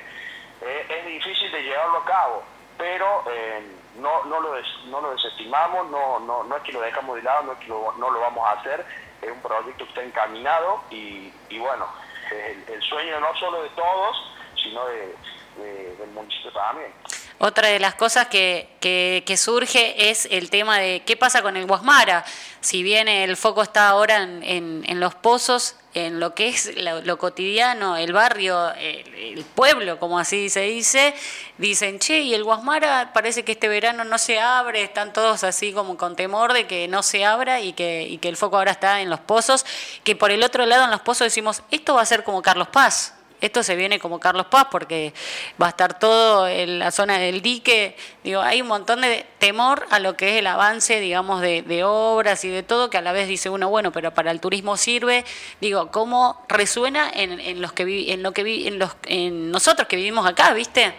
eh, 0.62 0.86
es 0.90 1.06
difícil 1.06 1.52
de 1.52 1.63
llevarlo 1.63 1.98
a 1.98 2.06
cabo, 2.06 2.44
pero 2.78 3.24
eh, 3.30 3.66
no, 3.96 4.24
no, 4.25 4.40
lo 4.40 4.56
no 4.86 5.02
lo 5.02 5.12
desestimamos, 5.12 5.90
no, 5.90 6.20
no, 6.20 6.44
no 6.44 6.58
es 6.58 6.63
que 6.63 6.72
lo 6.72 6.82
dejamos 6.82 7.16
de 7.18 7.24
lado, 7.24 7.44
no 7.44 7.52
es 7.54 7.60
que 7.60 7.68
no 7.68 8.10
lo 8.12 8.20
vamos 8.20 8.48
a 8.48 8.60
hacer, 8.60 8.86
es 9.22 9.32
un 9.32 9.42
proyecto 9.42 9.86
que 9.86 9.90
está 9.90 10.04
encaminado 10.04 10.82
y 10.90 11.32
bueno, 11.60 11.88
el, 12.32 12.82
sueño 12.82 13.20
no 13.20 13.36
solo 13.38 13.63
de 13.63 13.70
todos, 13.70 14.18
sino 14.62 14.86
de, 14.86 15.96
del 15.98 16.10
municipio 16.12 16.51
también. 16.51 16.94
Otra 17.39 17.68
de 17.68 17.80
las 17.80 17.96
cosas 17.96 18.27
que, 18.27 18.70
que, 18.80 19.38
surge 19.38 20.10
es 20.10 20.27
el 20.32 20.50
tema 20.50 20.80
de 20.80 21.03
qué 21.06 21.18
pasa 21.18 21.42
con 21.42 21.58
el 21.58 21.65
Guasmara. 21.65 22.24
Si 22.62 22.84
bien 22.84 23.08
el 23.08 23.36
foco 23.36 23.63
está 23.63 23.89
ahora 23.89 24.24
en, 24.24 24.84
en, 24.86 25.00
los 25.00 25.15
pozos, 25.15 25.75
en 25.94 26.20
lo 26.20 26.34
que 26.34 26.50
es 26.50 26.72
lo, 26.76 27.18
cotidiano, 27.18 27.98
el 27.98 28.14
barrio, 28.14 28.72
el, 28.74 29.44
pueblo, 29.56 30.00
como 30.00 30.20
así 30.20 30.50
se 30.50 30.62
dice, 30.62 31.14
dicen, 31.58 32.00
che, 32.00 32.20
y 32.22 32.34
el 32.34 32.44
Guasmara 32.44 33.12
parece 33.14 33.44
que 33.44 33.54
este 33.54 33.68
verano 33.68 34.04
no 34.04 34.18
se 34.18 34.40
abre, 34.40 34.84
están 34.84 35.14
todos 35.14 35.44
así 35.44 35.74
como 35.74 35.98
con 35.98 36.16
temor 36.16 36.54
de 36.54 36.68
que 36.68 36.88
no 36.88 37.04
se 37.04 37.26
abra 37.26 37.62
y 37.62 37.74
que, 37.74 38.04
y 38.04 38.18
que 38.18 38.30
el 38.30 38.38
foco 38.38 38.58
ahora 38.58 38.72
está 38.72 39.02
en 39.02 39.10
los 39.10 39.20
pozos, 39.20 39.66
que 40.04 40.16
por 40.16 40.32
el 40.32 40.44
otro 40.44 40.66
lado 40.66 40.86
en 40.86 40.92
los 40.92 41.02
pozos 41.02 41.26
decimos, 41.26 41.62
esto 41.72 41.96
va 41.96 42.02
a 42.02 42.06
ser 42.06 42.24
como 42.24 42.42
Carlos 42.42 42.68
Paz 42.70 43.14
esto 43.46 43.62
se 43.62 43.76
viene 43.76 44.00
como 44.00 44.22
Carlos 44.22 44.46
Paz 44.46 44.68
porque 44.72 45.14
va 45.62 45.66
a 45.66 45.70
estar 45.70 46.00
todo 46.00 46.48
en 46.48 46.80
la 46.80 46.92
zona 46.92 47.18
del 47.18 47.42
dique. 47.42 47.98
Digo, 48.24 48.42
hay 48.42 48.62
un 48.62 48.70
montón 48.70 49.02
de 49.02 49.26
temor 49.38 49.86
a 49.92 50.00
lo 50.00 50.16
que 50.16 50.30
es 50.30 50.40
el 50.40 50.48
avance, 50.48 51.02
digamos, 51.02 51.42
de, 51.42 51.84
obras 51.84 52.46
y 52.46 52.50
de 52.50 52.64
todo, 52.64 52.90
que 52.90 52.98
a 52.98 53.02
la 53.02 53.12
vez 53.12 53.28
dice 53.28 53.50
uno, 53.50 53.70
bueno, 53.70 53.92
pero 53.92 54.14
para 54.14 54.32
el 54.32 54.40
turismo 54.40 54.78
sirve. 54.78 55.26
Digo, 55.60 55.92
¿cómo 55.92 56.42
resuena 56.48 57.12
en, 57.14 57.62
los 57.62 57.74
que 57.74 58.14
en 58.14 58.24
lo 58.24 58.32
que 58.32 58.68
en 58.68 58.80
los 58.80 58.96
en 59.08 59.52
nosotros 59.52 59.90
que 59.90 59.98
vivimos 59.98 60.26
acá, 60.26 60.54
viste? 60.54 60.94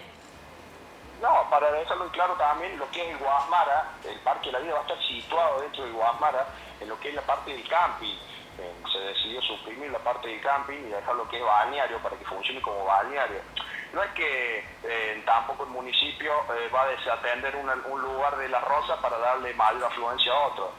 No, 1.22 1.48
para 1.48 1.72
dejarlo 1.72 2.10
claro 2.10 2.34
también, 2.34 2.78
lo 2.78 2.90
que 2.90 3.00
es 3.00 3.08
el 3.08 3.16
Guasmara, 3.16 3.92
el 4.06 4.18
Parque 4.20 4.48
de 4.48 4.52
la 4.52 4.58
Vida 4.58 4.74
va 4.74 4.80
a 4.80 4.82
estar 4.82 5.02
situado 5.08 5.62
dentro 5.62 5.84
del 5.84 5.94
Guasmara, 5.94 6.46
en 6.78 6.88
lo 6.90 7.00
que 7.00 7.08
es 7.08 7.14
la 7.14 7.22
parte 7.22 7.52
del 7.52 7.66
camping 7.66 8.14
decidió 9.04 9.40
suprimir 9.42 9.90
la 9.90 9.98
parte 9.98 10.28
del 10.28 10.40
camping 10.40 10.78
y 10.78 10.90
dejar 10.90 11.14
lo 11.14 11.28
que 11.28 11.38
es 11.38 11.44
balneario 11.44 11.98
para 11.98 12.16
que 12.16 12.24
funcione 12.24 12.60
como 12.62 12.84
balneario. 12.84 13.40
No 13.92 14.02
es 14.02 14.10
que 14.12 14.58
eh, 14.82 15.22
tampoco 15.24 15.64
el 15.64 15.70
municipio 15.70 16.32
eh, 16.32 16.68
va 16.74 16.82
a 16.82 16.88
desatender 16.88 17.54
un 17.56 18.02
lugar 18.02 18.36
de 18.36 18.48
la 18.48 18.60
Rosa 18.60 19.00
para 19.00 19.18
darle 19.18 19.54
mayor 19.54 19.84
afluencia 19.84 20.32
a 20.32 20.40
otro. 20.46 20.72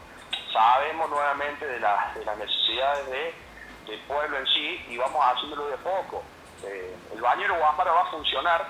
Sabemos 0.52 1.10
nuevamente 1.10 1.66
de, 1.66 1.74
de 1.76 2.26
las 2.26 2.38
necesidades 2.38 3.06
de, 3.08 3.34
del 3.88 4.00
pueblo 4.02 4.38
en 4.38 4.48
sí 4.48 4.86
y 4.90 4.98
vamos 4.98 5.24
haciéndolo 5.24 5.68
de 5.68 5.78
poco. 5.78 6.24
Eh, 6.64 6.96
el 7.14 7.22
bañero 7.22 7.56
Guámbara 7.58 7.92
va 7.92 8.02
a 8.02 8.12
funcionar, 8.12 8.68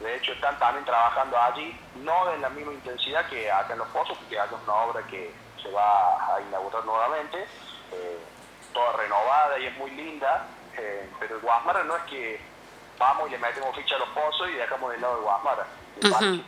de 0.00 0.16
hecho 0.16 0.32
están 0.32 0.58
también 0.58 0.84
trabajando 0.84 1.40
allí, 1.40 1.78
no 1.96 2.26
de 2.26 2.38
la 2.38 2.50
misma 2.50 2.72
intensidad 2.72 3.26
que 3.28 3.50
acá 3.50 3.72
en 3.72 3.78
Los 3.78 3.88
Pozos, 3.88 4.18
porque 4.18 4.36
es 4.36 4.42
una 4.64 4.74
obra 4.74 5.02
que 5.06 5.32
se 5.62 5.70
va 5.70 6.34
a 6.34 6.40
inaugurar 6.40 6.84
nuevamente 6.84 7.46
toda 8.76 8.92
renovada 8.92 9.58
y 9.58 9.66
es 9.66 9.76
muy 9.78 9.90
linda, 9.92 10.46
eh, 10.76 11.08
pero 11.18 11.36
el 11.36 11.40
Guasmara 11.40 11.82
no 11.84 11.96
es 11.96 12.02
que 12.02 12.38
vamos 12.98 13.26
y 13.28 13.30
le 13.30 13.38
metemos 13.38 13.74
ficha 13.74 13.96
a 13.96 14.00
los 14.00 14.08
pozos 14.10 14.50
y 14.50 14.52
dejamos 14.52 14.92
de 14.92 14.98
lado 14.98 15.16
el 15.16 15.22
Guasmara. 15.22 15.66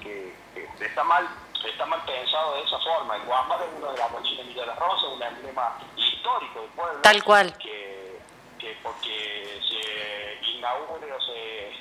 que, 0.03 0.35
está 0.79 1.03
mal 1.05 1.27
está 1.65 1.87
mal 1.87 2.01
pensado 2.05 2.55
de 2.55 2.63
esa 2.63 2.79
forma. 2.81 3.17
El 3.17 3.23
Guasmara 3.23 3.65
es 3.65 3.71
uno 3.79 3.93
de 3.93 3.99
las 3.99 4.11
mochilas 4.11 4.47
de 4.47 4.67
la 4.67 4.75
Rosa, 4.75 5.07
un 5.09 5.23
emblema 5.23 5.79
histórico 5.97 6.61
del 6.61 6.71
pueblo. 6.71 7.01
Tal 7.01 7.25
cual. 7.25 7.57
Que, 7.57 8.21
que 8.59 8.77
porque 8.83 9.61
se 9.67 10.51
inaugure 10.51 11.11
o 11.11 11.21
se, 11.21 11.73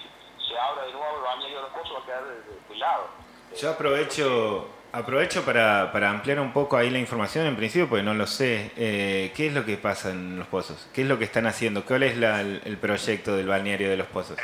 se 0.47 0.57
abra 0.57 0.85
de 0.85 0.93
nuevo 0.93 1.17
el 1.17 1.23
baño 1.23 1.45
de 1.45 1.61
los 1.61 1.69
pozos 1.71 1.97
va 1.97 1.99
a 1.99 2.05
quedar 2.05 2.23
de, 2.23 2.75
lado. 2.77 3.07
Yo 3.59 3.71
aprovecho 3.71 4.69
Aprovecho 4.93 5.43
para, 5.43 5.91
para, 5.91 6.09
ampliar 6.09 6.39
un 6.39 6.53
poco 6.53 6.77
ahí 6.77 6.89
la 6.89 6.97
información 6.97 7.45
en 7.45 7.55
principio, 7.55 7.89
porque 7.89 8.03
no 8.03 8.13
lo 8.13 8.25
sé. 8.25 8.71
Eh, 8.77 9.33
¿Qué 9.35 9.47
es 9.47 9.53
lo 9.53 9.65
que 9.65 9.77
pasa 9.77 10.11
en 10.11 10.39
los 10.39 10.47
pozos? 10.47 10.89
¿Qué 10.93 11.01
es 11.01 11.07
lo 11.07 11.17
que 11.19 11.25
están 11.25 11.45
haciendo? 11.45 11.83
¿Cuál 11.85 12.03
es 12.03 12.15
el, 12.17 12.77
proyecto 12.79 13.35
del 13.35 13.47
balneario 13.47 13.89
de 13.89 13.97
los 13.97 14.07
pozos? 14.07 14.37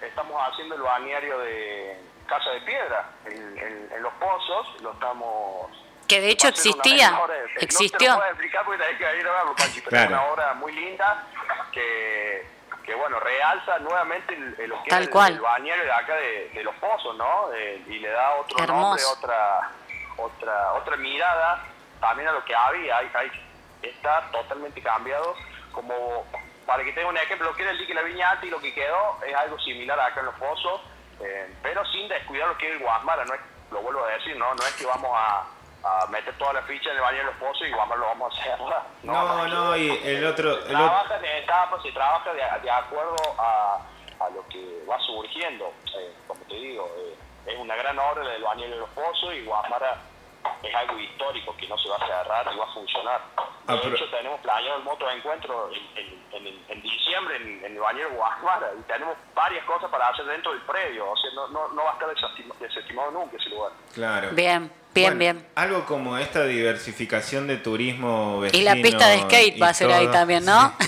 estamos 0.00 0.42
haciendo 0.50 0.74
el 0.74 0.82
balneario 0.82 1.38
de 1.38 1.96
Casa 2.26 2.50
de 2.50 2.60
Piedra 2.62 3.10
en, 3.26 4.02
los 4.02 4.12
pozos, 4.14 4.82
lo 4.82 4.92
estamos... 4.92 5.70
Que 6.08 6.20
de 6.20 6.30
hecho 6.30 6.48
existía, 6.48 7.20
existió. 7.60 7.98
No 7.98 7.98
te 7.98 8.06
lo 8.08 8.16
puedo 8.16 8.30
explicar 8.30 8.64
porque 8.64 8.84
hay 8.84 8.96
que 8.96 9.04
ir 9.04 9.26
a 9.26 9.32
verlo, 9.32 9.54
Panchi, 9.54 9.80
pero 9.82 10.00
es 10.00 10.08
una 10.08 10.24
obra 10.24 10.54
muy 10.54 10.72
linda 10.72 11.26
que 11.70 12.57
que 12.88 12.94
bueno, 12.94 13.20
realza 13.20 13.78
nuevamente 13.80 14.34
el, 14.34 14.70
lo 14.70 14.82
que 14.82 14.88
es 14.88 14.96
el, 14.96 15.40
bañero 15.40 15.84
de 15.84 15.92
acá 15.92 16.14
de, 16.14 16.62
los 16.64 16.74
pozos, 16.76 17.14
¿no? 17.18 17.50
y 17.54 17.98
le 17.98 18.08
da 18.08 18.36
otro 18.36 18.66
nombre, 18.66 19.04
otra, 19.04 19.70
otra, 20.16 20.72
otra 20.72 20.96
mirada 20.96 21.62
también 22.00 22.28
a 22.28 22.32
lo 22.32 22.42
que 22.46 22.54
había. 22.54 22.96
Hay, 22.96 23.30
está 23.82 24.30
totalmente 24.32 24.80
cambiado. 24.80 25.34
Como 25.70 26.26
para 26.64 26.82
que 26.82 26.92
tenga 26.94 27.10
un 27.10 27.16
ejemplo, 27.18 27.50
lo 27.50 27.54
que 27.54 27.62
era 27.62 27.72
el 27.72 27.78
dique 27.78 27.92
la 27.92 28.00
viñata 28.00 28.46
y 28.46 28.48
lo 28.48 28.58
que 28.58 28.72
quedó 28.72 29.18
es 29.22 29.34
algo 29.34 29.58
similar 29.58 30.00
acá 30.00 30.20
en 30.20 30.26
los 30.26 30.34
pozos, 30.36 30.80
eh, 31.20 31.54
pero 31.62 31.84
sin 31.92 32.08
descuidar 32.08 32.48
lo 32.48 32.56
que 32.56 32.68
es 32.68 32.72
el 32.72 32.78
Guasmara, 32.78 33.26
no 33.26 33.34
es, 33.34 33.40
lo 33.70 33.82
vuelvo 33.82 34.02
a 34.02 34.12
decir, 34.12 34.34
¿no? 34.38 34.54
No 34.54 34.62
es 34.62 34.72
que 34.76 34.86
vamos 34.86 35.10
a 35.14 35.44
a 35.84 36.06
meter 36.08 36.36
toda 36.38 36.54
la 36.54 36.62
ficha 36.62 36.90
en 36.90 36.96
el 36.96 37.02
baño 37.02 37.18
de 37.18 37.24
los 37.24 37.34
pozos 37.36 37.66
y 37.66 37.72
vamos, 37.72 37.98
lo 37.98 38.06
vamos 38.06 38.34
a 38.34 38.40
hacer. 38.40 38.58
No, 39.02 39.48
no, 39.48 39.76
y 39.76 39.90
el 40.04 40.26
otro... 40.26 40.60
Se 40.62 40.68
trabaja 40.68 41.18
de 41.18 41.38
etapas, 41.38 41.82
se 41.82 41.92
trabaja 41.92 42.32
de, 42.32 42.70
acuerdo 42.70 43.16
a, 43.38 43.78
a, 44.20 44.30
lo 44.30 44.46
que 44.48 44.84
va 44.88 44.98
surgiendo. 45.00 45.72
Eh, 45.96 46.12
como 46.26 46.40
te 46.44 46.54
digo, 46.54 46.90
eh, 46.98 47.16
es 47.46 47.58
una 47.58 47.76
gran 47.76 47.98
obra 47.98 48.28
del 48.28 48.42
baño 48.42 48.68
de 48.68 48.76
los 48.76 48.88
pozos 48.90 49.34
y 49.34 49.44
Guamara 49.44 49.96
es 50.62 50.74
algo 50.74 50.98
histórico 50.98 51.56
que 51.56 51.68
no 51.68 51.78
se 51.78 51.88
va 51.88 51.96
a 51.96 52.06
cerrar 52.06 52.50
y 52.52 52.56
va 52.58 52.64
a 52.64 52.72
funcionar. 52.74 53.20
De 53.66 53.74
ah, 53.74 53.80
hecho, 53.84 54.10
tenemos 54.10 54.40
planeado 54.40 54.78
el 54.78 54.84
moto 54.84 55.10
encuentro 55.10 55.70
en, 55.72 56.22
en, 56.32 56.58
en, 56.68 56.82
diciembre 56.82 57.36
en, 57.36 57.64
el 57.64 57.78
bañero 57.78 58.10
Guamara 58.10 58.70
y 58.78 58.82
tenemos 58.82 59.16
varias 59.34 59.64
cosas 59.64 59.90
para 59.90 60.08
hacer 60.08 60.26
dentro 60.26 60.52
del 60.52 60.62
predio. 60.62 61.10
O 61.10 61.16
sea, 61.16 61.30
no, 61.34 61.48
no, 61.48 61.68
no 61.68 61.84
va 61.84 61.90
a 61.90 61.94
estar 61.94 62.08
desestimado 62.60 63.10
nunca 63.10 63.36
ese 63.36 63.50
lugar. 63.50 63.72
Claro. 63.94 64.30
Bien. 64.32 64.70
Bien, 64.94 65.18
bien. 65.18 65.46
Algo 65.54 65.84
como 65.84 66.18
esta 66.18 66.44
diversificación 66.44 67.46
de 67.46 67.58
turismo 67.58 68.40
vecino 68.40 68.60
Y 68.60 68.64
la 68.64 68.74
pista 68.74 69.06
de 69.08 69.20
skate 69.20 69.62
va 69.62 69.68
a 69.68 69.74
ser 69.74 69.92
ahí 69.92 70.08
también, 70.08 70.44
¿no? 70.44 70.74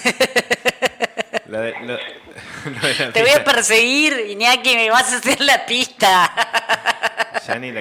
Te 3.13 3.23
voy 3.23 3.31
a 3.31 3.45
perseguir, 3.45 4.27
Iñaki, 4.29 4.77
me 4.77 4.91
vas 4.91 5.13
a 5.13 5.17
hacer 5.17 5.41
la 5.41 5.67
pista. 5.67 6.33
Ya 7.47 7.59
ni, 7.59 7.73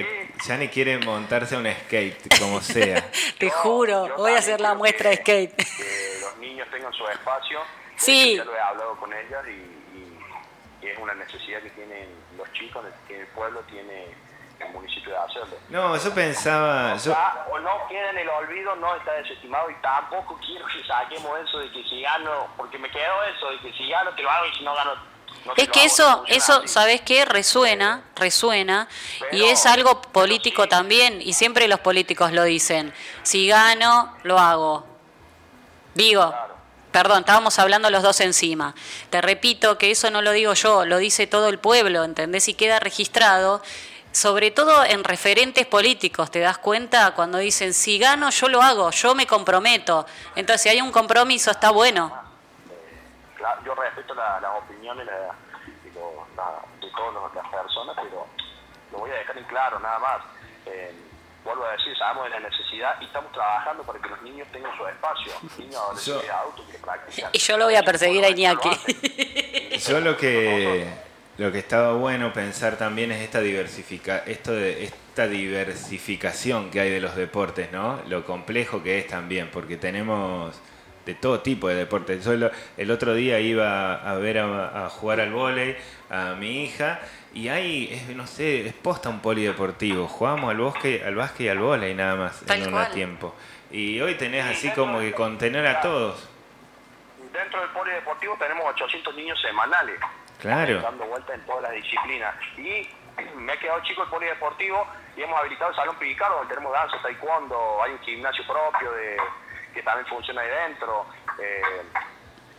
quiere 0.72 0.98
montarse 0.98 1.54
a 1.54 1.58
un 1.58 1.66
skate, 1.66 2.38
como 2.38 2.60
sea. 2.60 3.10
Te 3.38 3.50
juro, 3.50 4.16
voy 4.16 4.32
a 4.32 4.38
hacer 4.38 4.60
la 4.60 4.74
muestra 4.74 5.10
de 5.10 5.16
skate. 5.16 5.56
Que 5.56 6.18
los 6.20 6.36
niños 6.38 6.68
tengan 6.70 6.92
su 6.92 7.06
espacio. 7.08 7.60
Sí. 7.96 8.36
Ya 8.36 8.44
lo 8.44 8.54
he 8.54 8.60
hablado 8.60 8.96
con 8.96 9.12
ellas 9.12 9.44
y, 9.46 10.86
y 10.86 10.88
es 10.88 10.98
una 10.98 11.14
necesidad 11.14 11.62
que 11.62 11.70
tienen 11.70 12.08
los 12.36 12.50
chicos, 12.52 12.84
que 13.06 13.20
el 13.20 13.26
pueblo 13.28 13.60
tiene 13.70 14.06
el 14.60 14.72
municipio 14.72 15.12
de 15.12 15.18
hacerlo. 15.18 15.56
No, 15.68 15.96
yo 15.96 16.14
pensaba... 16.14 16.96
Yo... 16.96 17.16
o 17.50 17.58
no 17.60 17.86
queda 17.88 18.10
en 18.10 18.18
el 18.18 18.28
olvido, 18.28 18.76
no 18.76 18.94
está 18.96 19.12
desestimado 19.14 19.70
y 19.70 19.74
tampoco 19.76 20.38
quiero 20.44 20.66
que 20.66 20.84
saquemos 20.86 21.38
eso 21.40 21.58
de 21.58 21.70
que 21.70 21.82
si 21.84 22.02
gano, 22.02 22.48
porque 22.56 22.78
me 22.78 22.90
quedó 22.90 23.24
eso, 23.24 23.50
de 23.50 23.58
que 23.60 23.72
si 23.72 23.88
gano 23.88 24.10
te 24.14 24.22
lo 24.22 24.30
hago 24.30 24.46
y 24.46 24.56
si 24.56 24.64
no 24.64 24.74
gano 24.74 24.92
es 25.56 25.68
que 25.68 25.84
eso, 25.84 26.24
eso, 26.28 26.62
¿sabes 26.66 27.00
qué? 27.00 27.24
Resuena, 27.24 28.04
resuena, 28.16 28.88
y 29.32 29.44
es 29.44 29.66
algo 29.66 30.00
político 30.00 30.68
también, 30.68 31.20
y 31.22 31.32
siempre 31.32 31.68
los 31.68 31.80
políticos 31.80 32.32
lo 32.32 32.44
dicen, 32.44 32.92
si 33.22 33.48
gano, 33.48 34.14
lo 34.22 34.38
hago. 34.38 34.86
Digo, 35.94 36.34
perdón, 36.92 37.20
estábamos 37.20 37.58
hablando 37.58 37.90
los 37.90 38.02
dos 38.02 38.20
encima. 38.20 38.74
Te 39.10 39.20
repito 39.20 39.78
que 39.78 39.90
eso 39.90 40.10
no 40.10 40.22
lo 40.22 40.32
digo 40.32 40.54
yo, 40.54 40.84
lo 40.84 40.98
dice 40.98 41.26
todo 41.26 41.48
el 41.48 41.58
pueblo, 41.58 42.04
¿entendés? 42.04 42.48
Y 42.48 42.54
queda 42.54 42.80
registrado 42.80 43.62
sobre 44.12 44.50
todo 44.50 44.84
en 44.84 45.04
referentes 45.04 45.66
políticos, 45.66 46.30
¿te 46.30 46.40
das 46.40 46.58
cuenta? 46.58 47.12
Cuando 47.12 47.38
dicen, 47.38 47.72
si 47.72 47.98
gano, 47.98 48.30
yo 48.30 48.48
lo 48.48 48.60
hago, 48.60 48.90
yo 48.90 49.14
me 49.14 49.26
comprometo. 49.26 50.06
Entonces, 50.34 50.62
si 50.62 50.68
hay 50.68 50.80
un 50.80 50.90
compromiso, 50.90 51.52
está 51.52 51.70
bueno. 51.70 52.29
Yo 53.64 53.74
respeto 53.74 54.14
las 54.14 54.42
opiniones 54.58 55.06
de, 55.06 55.90
todas 55.90 57.34
las 57.34 57.48
personas, 57.48 57.96
pero 57.96 58.26
lo 58.92 58.98
voy 58.98 59.10
a 59.10 59.14
dejar 59.14 59.38
en 59.38 59.44
claro, 59.44 59.78
nada 59.78 59.98
más. 59.98 60.22
Eh, 60.66 60.94
vuelvo 61.44 61.64
a 61.64 61.72
decir, 61.72 61.96
sabemos 61.96 62.24
de 62.24 62.30
la 62.30 62.40
necesidad 62.40 63.00
y 63.00 63.04
estamos 63.04 63.32
trabajando 63.32 63.82
para 63.82 63.98
que 63.98 64.08
los 64.08 64.22
niños 64.22 64.46
tengan 64.52 64.76
su 64.76 64.86
espacio. 64.86 65.32
Niños, 65.58 65.76
adolescentes, 65.76 66.66
que 66.70 66.78
practican. 66.78 67.30
Y 67.32 67.38
yo 67.38 67.56
lo 67.56 67.64
voy 67.64 67.76
a 67.76 67.82
perseguir 67.82 68.24
a 68.24 68.28
Iñaki. 68.28 68.70
Yo 69.88 70.00
lo 70.00 70.14
que 70.14 70.86
lo 71.38 71.50
que 71.50 71.58
estaba 71.58 71.94
bueno 71.94 72.34
pensar 72.34 72.76
también 72.76 73.12
es 73.12 73.22
esta 73.22 73.40
diversifica, 73.40 74.18
esto 74.26 74.52
de 74.52 74.84
esta 74.84 75.26
diversificación 75.26 76.70
que 76.70 76.80
hay 76.80 76.90
de 76.90 77.00
los 77.00 77.16
deportes, 77.16 77.72
¿no? 77.72 77.98
Lo 78.08 78.26
complejo 78.26 78.82
que 78.82 78.98
es 78.98 79.06
también, 79.06 79.50
porque 79.50 79.78
tenemos 79.78 80.60
de 81.10 81.14
todo 81.16 81.40
tipo 81.40 81.68
de 81.68 81.74
deportes. 81.74 82.24
Yo 82.24 82.50
el 82.76 82.90
otro 82.90 83.14
día 83.14 83.40
iba 83.40 83.94
a 83.94 84.14
ver 84.18 84.38
a, 84.38 84.88
jugar 84.90 85.20
al 85.20 85.32
vóley 85.32 85.76
a 86.08 86.34
mi 86.34 86.64
hija 86.64 87.00
y 87.34 87.48
ahí, 87.48 88.00
no 88.14 88.26
sé, 88.26 88.66
es 88.66 88.74
posta 88.74 89.08
un 89.08 89.20
polideportivo. 89.20 90.06
Jugamos 90.06 90.50
al 90.50 90.58
bosque, 90.58 91.02
al 91.04 91.16
básquet 91.16 91.46
y 91.46 91.48
al 91.48 91.58
vóley 91.58 91.94
nada 91.94 92.14
más 92.14 92.42
en 92.48 92.72
un 92.72 92.90
tiempo. 92.92 93.34
Y 93.72 94.00
hoy 94.00 94.14
tenés 94.14 94.44
así 94.44 94.70
como 94.70 95.00
que 95.00 95.12
contener 95.12 95.66
a 95.66 95.80
todos. 95.80 96.28
Dentro 97.32 97.60
del 97.60 97.70
polideportivo 97.70 98.36
tenemos 98.38 98.64
800 98.66 99.14
niños 99.16 99.40
semanales 99.40 99.98
claro. 100.40 100.80
dando 100.80 101.06
vueltas 101.06 101.34
en 101.34 101.46
todas 101.46 101.62
las 101.62 101.72
disciplinas. 101.72 102.34
Y 102.56 102.88
me 103.36 103.52
ha 103.52 103.56
quedado 103.58 103.80
chico 103.82 104.02
el 104.04 104.08
polideportivo 104.10 104.86
y 105.16 105.22
hemos 105.22 105.38
habilitado 105.40 105.70
el 105.70 105.76
Salón 105.76 105.96
Picardo, 105.96 106.36
donde 106.36 106.54
tenemos 106.54 106.72
danza, 106.72 106.96
taekwondo, 107.02 107.82
hay 107.82 107.92
un 107.92 107.98
gimnasio 108.00 108.44
propio 108.46 108.92
de, 108.92 109.16
que 109.72 109.82
también 109.82 110.06
funciona 110.06 110.40
ahí 110.42 110.48
dentro. 110.68 111.06
Eh, 111.38 111.62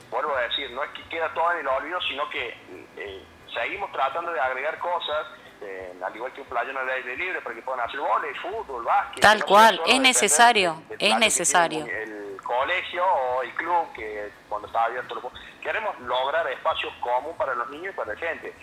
vuelvo 0.09 0.35
a 0.35 0.41
decir, 0.41 0.69
no 0.71 0.83
es 0.83 0.89
que 0.91 1.03
queda 1.09 1.33
todo 1.33 1.51
en 1.53 1.59
el 1.59 1.67
olvido, 1.67 1.99
sino 2.01 2.29
que 2.29 2.49
eh, 2.97 3.23
seguimos 3.53 3.91
tratando 3.91 4.31
de 4.31 4.39
agregar 4.39 4.77
cosas, 4.79 5.27
eh, 5.61 5.93
al 6.03 6.15
igual 6.15 6.31
que 6.33 6.41
un 6.41 6.47
playón 6.47 6.77
al 6.77 6.89
aire 6.89 7.15
libre, 7.15 7.41
para 7.41 7.55
que 7.55 7.61
puedan 7.61 7.81
hacer 7.87 7.99
volei, 7.99 8.33
fútbol, 8.35 8.83
básquet. 8.83 9.21
Tal 9.21 9.39
no 9.39 9.45
cual, 9.45 9.81
es 9.85 9.99
necesario, 9.99 10.81
es 10.97 11.17
necesario. 11.17 11.85
El 11.85 12.39
colegio 12.43 13.05
o 13.05 13.43
el 13.43 13.53
club, 13.53 13.93
que 13.93 14.31
cuando 14.49 14.67
está 14.67 14.85
abierto, 14.85 15.15
lo- 15.15 15.31
queremos 15.61 15.97
lograr 16.01 16.47
espacios 16.51 16.93
comunes 16.99 17.37
para 17.37 17.53
los 17.55 17.69
niños 17.69 17.93
y 17.93 17.95
para 17.97 18.13
la 18.13 18.19
gente. 18.19 18.53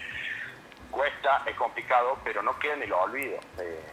Cuesta, 0.90 1.42
es 1.46 1.54
complicado, 1.56 2.18
pero 2.24 2.42
no 2.42 2.58
queda 2.58 2.74
en 2.74 2.82
el 2.82 2.92
olvido. 2.92 3.38
Eh, 3.60 3.86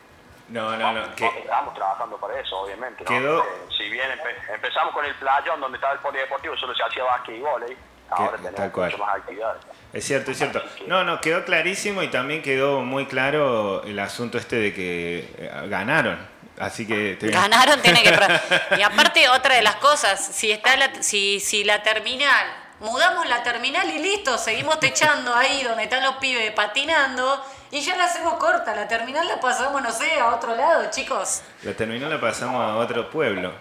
No, 0.49 0.75
no, 0.77 0.91
no. 0.93 1.15
Que- 1.15 1.25
Estamos 1.25 1.73
trabajando 1.73 2.17
para 2.17 2.39
eso, 2.39 2.59
obviamente. 2.59 3.03
¿no? 3.03 3.09
Quedó- 3.09 3.41
Eh, 3.43 3.45
si 3.77 3.89
bien 3.89 4.09
empe- 4.11 4.53
empezamos 4.53 4.93
con 4.93 5.03
el 5.05 5.15
playón 5.15 5.59
donde 5.59 5.77
estaba 5.77 5.93
el 5.93 5.99
polideportivo, 5.99 6.55
solo 6.57 6.75
se 6.75 6.83
hacía 6.83 7.03
básquet 7.03 7.35
y 7.37 7.39
volei, 7.39 7.75
ahora 8.11 8.37
tal 8.37 8.53
tenemos 8.53 8.77
mucho 8.77 8.97
más 8.99 9.15
actividades. 9.15 9.63
Es 9.91 10.05
cierto, 10.05 10.31
es 10.31 10.37
cierto. 10.37 10.61
Que- 10.77 10.85
No, 10.87 11.03
no, 11.03 11.19
quedó 11.21 11.43
clarísimo 11.45 12.03
y 12.03 12.09
también 12.09 12.41
quedó 12.43 12.81
muy 12.81 13.05
claro 13.07 13.81
el 13.83 13.97
asunto 13.99 14.37
este 14.37 14.57
de 14.57 14.73
que 14.73 15.33
eh, 15.37 15.67
ganaron. 15.67 16.35
Así 16.59 16.87
que... 16.87 17.17
te- 17.19 17.31
Ganaron, 17.31 17.81
tiene 17.81 18.01
que... 18.03 18.11
Y 18.77 18.81
aparte, 18.81 19.27
otra 19.29 19.55
de 19.55 19.61
las 19.61 19.75
cosas, 19.77 20.23
si 20.25 20.51
está 20.51 20.77
la, 20.77 21.01
si, 21.03 21.39
si 21.41 21.63
la 21.65 21.81
terminal, 21.83 22.45
mudamos 22.79 23.27
la 23.27 23.43
terminal 23.43 23.89
y 23.89 23.99
listo, 23.99 24.37
seguimos 24.37 24.79
techando 24.79 25.33
ahí 25.35 25.63
donde 25.63 25.83
están 25.83 26.03
los 26.03 26.15
pibes 26.17 26.51
patinando 26.51 27.41
y 27.71 27.81
ya 27.81 27.95
la 27.95 28.05
hacemos 28.05 28.35
corta. 28.35 28.75
La 28.75 28.87
terminal 28.87 29.27
la 29.27 29.39
pasamos, 29.39 29.81
no 29.81 29.91
sé, 29.91 30.19
a 30.19 30.27
otro 30.35 30.55
lado, 30.55 30.89
chicos. 30.91 31.41
La 31.63 31.73
terminal 31.73 32.09
la 32.09 32.19
pasamos 32.21 32.61
a 32.61 32.75
otro 32.77 33.09
pueblo. 33.09 33.53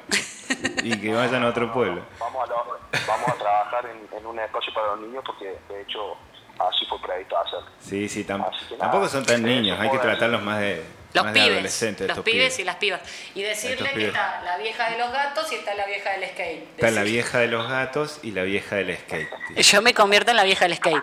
Y 0.82 1.00
que 1.00 1.12
vayan 1.14 1.42
a 1.42 1.48
otro 1.48 1.72
pueblo. 1.72 2.04
Vamos 2.18 2.44
a, 2.44 2.46
lo- 2.52 2.78
vamos 3.06 3.28
a 3.28 3.34
trabajar 3.34 3.86
en, 3.86 4.18
en 4.18 4.26
un 4.26 4.38
espacio 4.38 4.74
para 4.74 4.88
los 4.88 5.00
niños 5.00 5.22
porque, 5.24 5.58
de 5.68 5.80
hecho, 5.82 6.16
así 6.58 6.86
fue 6.86 7.00
previsto 7.00 7.36
hacerlo. 7.38 7.66
Sí, 7.80 8.08
sí, 8.08 8.24
tam- 8.24 8.50
tampoco 8.78 9.08
son 9.08 9.24
tan 9.24 9.42
niños, 9.42 9.78
hay 9.80 9.90
que 9.90 9.98
tratarlos 9.98 10.42
más 10.42 10.60
de, 10.60 10.82
Los 11.12 11.24
más 11.24 11.32
de 11.34 11.40
pibes, 11.40 11.52
adolescentes. 11.54 12.06
los 12.08 12.18
estos 12.18 12.24
pibes, 12.24 12.58
y 12.58 12.64
las 12.64 12.76
pibas. 12.76 13.00
Y 13.34 13.42
decirle 13.42 13.88
que 13.90 13.94
pibes. 13.94 14.08
está 14.08 14.42
la 14.44 14.56
vieja 14.58 14.90
de 14.90 14.98
los 14.98 15.12
gatos 15.12 15.52
y 15.52 15.54
está 15.56 15.74
la 15.74 15.86
vieja 15.86 16.10
del 16.12 16.28
skate. 16.30 16.62
Está 16.76 16.90
la 16.90 17.02
vieja 17.02 17.38
de 17.38 17.46
los 17.48 17.68
gatos 17.68 18.20
y 18.22 18.30
la 18.32 18.42
vieja 18.42 18.76
del 18.76 18.96
skate. 18.96 19.28
Yo 19.56 19.82
me 19.82 19.94
convierto 19.94 20.30
en 20.30 20.36
la 20.36 20.44
vieja 20.44 20.64
del 20.66 20.76
skate. 20.76 21.02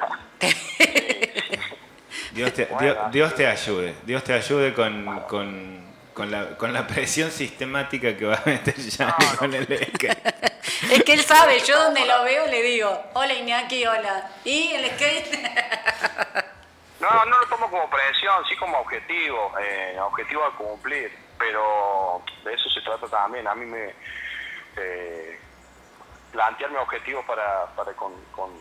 Dios 2.34 2.54
te, 2.54 2.66
Bueno, 2.66 2.80
Dios, 2.94 3.12
Dios 3.12 3.36
te 3.36 3.48
ayude, 3.48 3.94
Dios 4.06 4.24
te 4.24 4.34
ayude 4.34 4.74
con, 4.74 5.20
con, 5.28 5.91
con 6.14 6.30
la, 6.32 6.58
con 6.58 6.74
la 6.74 6.88
presión 6.88 7.32
sistemática 7.32 8.16
que 8.18 8.26
va 8.26 8.36
a 8.36 8.44
meter 8.46 8.76
ya 8.76 9.16
con 9.38 9.54
el 9.54 9.66
skate. 9.66 10.52
es 10.92 11.04
que 11.04 11.14
él 11.14 11.22
sabe, 11.24 11.60
yo 11.62 11.82
donde 11.84 12.06
lo 12.06 12.24
veo 12.24 12.48
le 12.48 12.62
digo, 12.62 13.04
hola 13.14 13.34
Iñaki, 13.34 13.86
hola. 13.86 14.30
¿Y 14.44 14.74
el 14.74 14.86
skate? 14.96 15.34
No, 17.00 17.26
no 17.26 17.40
lo 17.40 17.48
tomo 17.48 17.70
como 17.70 17.90
presión, 17.90 18.44
sí 18.48 18.56
como 18.58 18.78
objetivo, 18.80 19.54
eh, 19.60 19.98
objetivo 20.00 20.44
a 20.46 20.56
cumplir, 20.56 21.12
pero 21.40 22.22
de 22.44 22.54
eso 22.54 22.70
se 22.70 22.82
trata 22.82 23.08
también. 23.08 23.48
A 23.48 23.56
mí 23.56 23.66
me 23.66 23.94
eh, 24.78 25.40
plantearme 26.32 26.78
objetivos 26.78 27.26
para, 27.26 27.66
para 27.76 27.94
con, 27.94 28.14
con, 28.32 28.52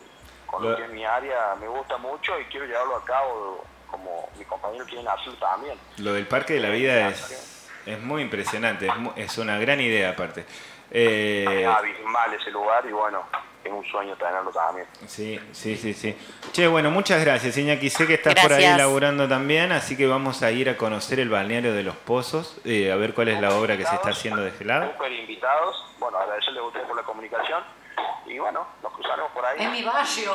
con 0.46 0.62
lo 0.62 0.70
Lo- 0.70 0.76
que 0.76 0.84
es 0.84 0.90
mi 0.90 1.04
área 1.04 1.54
me 1.60 1.68
gusta 1.68 1.98
mucho 1.98 2.38
y 2.40 2.44
quiero 2.46 2.64
llevarlo 2.66 2.96
a 2.96 3.04
cabo 3.04 3.64
como 3.90 4.28
mis 4.38 4.46
compañeros 4.46 4.86
quieren 4.88 5.06
hacerlo 5.08 5.34
también. 5.38 5.78
Lo 5.98 6.12
del 6.12 6.26
Parque 6.26 6.54
de 6.54 6.60
la 6.60 6.70
Vida 6.70 7.08
es, 7.08 7.68
es 7.86 8.00
muy 8.00 8.22
impresionante, 8.22 8.86
es, 8.86 8.96
mu- 8.96 9.12
es 9.16 9.36
una 9.38 9.58
gran 9.58 9.80
idea 9.80 10.10
aparte. 10.10 10.44
Eh, 10.90 11.62
Es 11.62 11.66
abismal 11.68 12.34
ese 12.34 12.50
lugar 12.50 12.84
y 12.88 12.92
bueno, 12.92 13.22
es 13.62 13.70
un 13.70 13.84
sueño 13.84 14.16
tenerlo 14.16 14.50
también. 14.50 14.86
sí, 15.06 15.38
sí, 15.52 15.76
sí, 15.76 15.94
sí. 15.94 16.16
Che, 16.52 16.66
bueno, 16.66 16.90
muchas 16.90 17.20
gracias, 17.24 17.56
Iñaki. 17.56 17.90
Sé 17.90 18.06
que 18.06 18.14
estás 18.14 18.34
por 18.40 18.52
ahí 18.52 18.64
laburando 18.76 19.28
también, 19.28 19.70
así 19.72 19.96
que 19.96 20.06
vamos 20.06 20.42
a 20.42 20.50
ir 20.50 20.68
a 20.68 20.76
conocer 20.76 21.20
el 21.20 21.28
balneario 21.28 21.72
de 21.72 21.82
los 21.84 21.94
Pozos, 21.94 22.58
eh, 22.64 22.90
a 22.90 22.96
ver 22.96 23.14
cuál 23.14 23.28
es 23.28 23.40
la 23.40 23.54
obra 23.54 23.76
que 23.76 23.84
se 23.86 23.94
está 23.94 24.10
haciendo 24.10 24.42
de 24.42 24.48
este 24.48 24.64
lado. 24.64 24.90
Súper 24.92 25.12
invitados, 25.12 25.76
bueno, 25.98 26.18
agradecerles 26.18 26.60
a 26.62 26.66
ustedes 26.66 26.86
por 26.86 26.96
la 26.96 27.02
comunicación 27.02 27.62
y 28.30 28.38
bueno, 28.38 28.66
nos 28.82 28.92
cruzaremos 28.92 29.32
por 29.32 29.44
ahí. 29.44 29.60
Es 29.60 29.70
mi 29.70 29.82
barrio. 29.82 30.34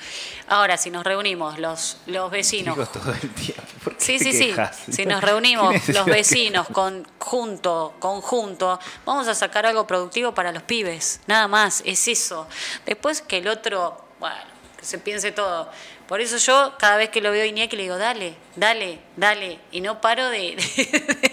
Ahora 0.48 0.78
si 0.78 0.92
nos 0.92 1.04
reunimos 1.04 1.60
los 1.60 1.98
los 2.06 2.32
vecinos 2.32 2.78
Digo 2.78 2.88
todo 2.88 3.12
el 3.12 3.30
tiempo. 3.32 3.64
¿por 3.84 3.98
qué 3.98 4.04
Sí, 4.04 4.18
te 4.18 4.32
sí, 4.32 4.34
sí. 4.34 4.56
Si 4.94 5.06
nos 5.06 5.20
¿Qué 5.20 5.26
reunimos 5.26 5.90
los 5.90 6.06
vecinos 6.06 6.68
con 6.72 7.06
junto, 7.18 7.96
conjunto, 8.00 8.80
vamos 9.06 9.28
a 9.28 9.34
sacar 9.41 9.65
algo 9.65 9.86
productivo 9.88 10.34
para 10.34 10.51
los 10.51 10.63
pibes. 10.63 11.19
Nada 11.27 11.47
más, 11.47 11.82
es 11.86 12.08
eso. 12.08 12.47
Después 12.86 13.21
que 13.21 13.38
el 13.38 13.47
otro, 13.47 13.97
bueno, 14.19 14.36
que 14.77 14.86
se 14.86 14.97
piense 14.99 15.32
todo. 15.32 15.69
Por 16.08 16.19
eso 16.21 16.38
yo 16.38 16.73
cada 16.77 16.97
vez 16.97 17.10
que 17.10 17.21
lo 17.21 17.32
veo 17.32 17.43
a 17.43 17.45
Iñaki 17.47 17.75
le 17.77 17.84
digo, 17.84 17.97
dale, 17.97 18.36
dale, 18.56 18.99
dale. 19.15 19.60
Y 19.71 19.80
no 19.82 20.01
paro 20.01 20.27
de, 20.30 20.56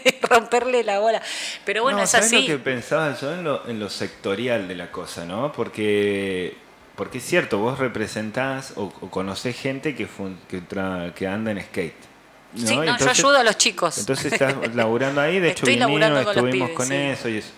de 0.04 0.18
romperle 0.22 0.84
la 0.84 1.00
bola. 1.00 1.20
Pero 1.64 1.82
bueno, 1.82 1.98
No, 1.98 2.04
es 2.04 2.10
¿sabes 2.10 2.26
así. 2.28 2.42
lo 2.42 2.46
que 2.46 2.58
pensaba 2.62 3.16
yo 3.20 3.32
en 3.32 3.42
lo, 3.44 3.66
en 3.68 3.80
lo 3.80 3.90
sectorial 3.90 4.68
de 4.68 4.74
la 4.76 4.90
cosa, 4.92 5.24
¿no? 5.24 5.50
Porque, 5.52 6.56
porque 6.96 7.18
es 7.18 7.24
cierto, 7.24 7.58
vos 7.58 7.78
representás 7.78 8.72
o, 8.76 8.84
o 9.00 9.10
conocés 9.10 9.56
gente 9.58 9.94
que, 9.96 10.06
fun- 10.06 10.38
que, 10.48 10.62
tra- 10.62 11.12
que 11.12 11.26
anda 11.26 11.50
en 11.50 11.60
skate. 11.62 11.94
¿no? 12.54 12.66
Sí, 12.66 12.76
no, 12.76 12.84
yo 12.84 12.90
Entonces- 12.92 13.18
ayudo 13.18 13.36
a 13.38 13.42
los 13.44 13.58
chicos. 13.58 13.98
Entonces 13.98 14.32
estás 14.32 14.54
laburando 14.76 15.20
ahí, 15.20 15.40
de 15.40 15.48
hecho 15.50 15.66
Estoy 15.66 15.78
con 15.90 16.02
estuvimos 16.02 16.52
pibes, 16.52 16.70
con 16.76 16.86
sí. 16.86 16.94
eso 16.94 17.28
y 17.28 17.38
eso. 17.38 17.50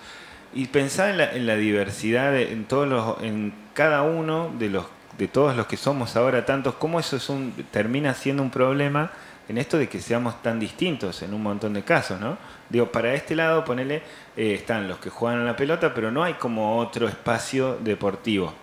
Y 0.55 0.67
pensar 0.67 1.11
en 1.11 1.19
la, 1.19 1.33
en 1.33 1.47
la 1.47 1.57
diversidad, 1.57 2.33
de- 2.33 2.53
en 2.53 2.65
todos 2.65 2.89
los, 2.89 3.23
en 3.23 3.53
cada 3.75 4.03
uno 4.03 4.51
de 4.59 4.69
los 4.71 4.87
de 5.19 5.29
todos 5.29 5.55
los 5.55 5.67
que 5.67 5.77
somos 5.77 6.17
ahora 6.17 6.47
tantos, 6.47 6.75
cómo 6.77 6.99
eso 6.99 7.17
es 7.17 7.29
un, 7.29 7.53
termina 7.71 8.15
siendo 8.15 8.43
un 8.43 8.49
problema 8.51 9.11
en 9.51 9.59
esto 9.59 9.77
de 9.77 9.87
que 9.87 10.01
seamos 10.01 10.41
tan 10.43 10.59
distintos 10.59 11.21
en 11.23 11.35
un 11.35 11.43
montón 11.43 11.75
de 11.75 11.83
casos, 11.83 12.19
¿no? 12.19 12.39
Digo, 12.71 12.91
para 12.91 13.13
este 13.13 13.37
lado, 13.37 13.63
ponele, 13.65 13.97
eh, 14.37 14.55
están 14.55 14.89
los 14.89 14.99
que 14.99 15.11
juegan 15.11 15.41
a 15.41 15.45
la 15.45 15.57
pelota, 15.57 15.93
pero 15.93 16.11
no 16.11 16.23
hay 16.25 16.35
como 16.35 16.79
otro 16.79 17.07
espacio 17.07 17.77
deportivo 17.81 18.55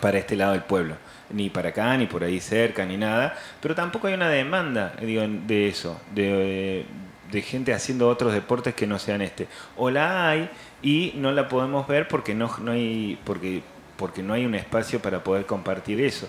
para 0.00 0.18
este 0.18 0.36
lado 0.36 0.52
del 0.52 0.62
pueblo. 0.62 0.96
Ni 1.30 1.50
para 1.50 1.70
acá, 1.70 1.96
ni 1.96 2.06
por 2.06 2.22
ahí 2.22 2.40
cerca, 2.40 2.84
ni 2.84 2.96
nada. 2.96 3.36
Pero 3.60 3.74
tampoco 3.74 4.06
hay 4.06 4.14
una 4.14 4.28
demanda 4.28 4.94
digo, 5.00 5.22
de 5.26 5.68
eso, 5.68 6.00
de, 6.14 6.86
de 7.32 7.42
gente 7.42 7.72
haciendo 7.74 8.08
otros 8.08 8.32
deportes 8.32 8.74
que 8.74 8.86
no 8.86 8.98
sean 8.98 9.22
este. 9.22 9.48
O 9.76 9.90
la 9.90 10.28
hay 10.28 10.50
y 10.82 11.12
no 11.16 11.32
la 11.32 11.48
podemos 11.48 11.86
ver 11.86 12.08
porque 12.08 12.34
no, 12.34 12.50
no 12.60 12.72
hay 12.72 13.18
porque, 13.24 13.62
porque 13.96 14.22
no 14.22 14.34
hay 14.34 14.46
un 14.46 14.54
espacio 14.54 15.00
para 15.00 15.22
poder 15.24 15.46
compartir 15.46 16.00
eso. 16.00 16.28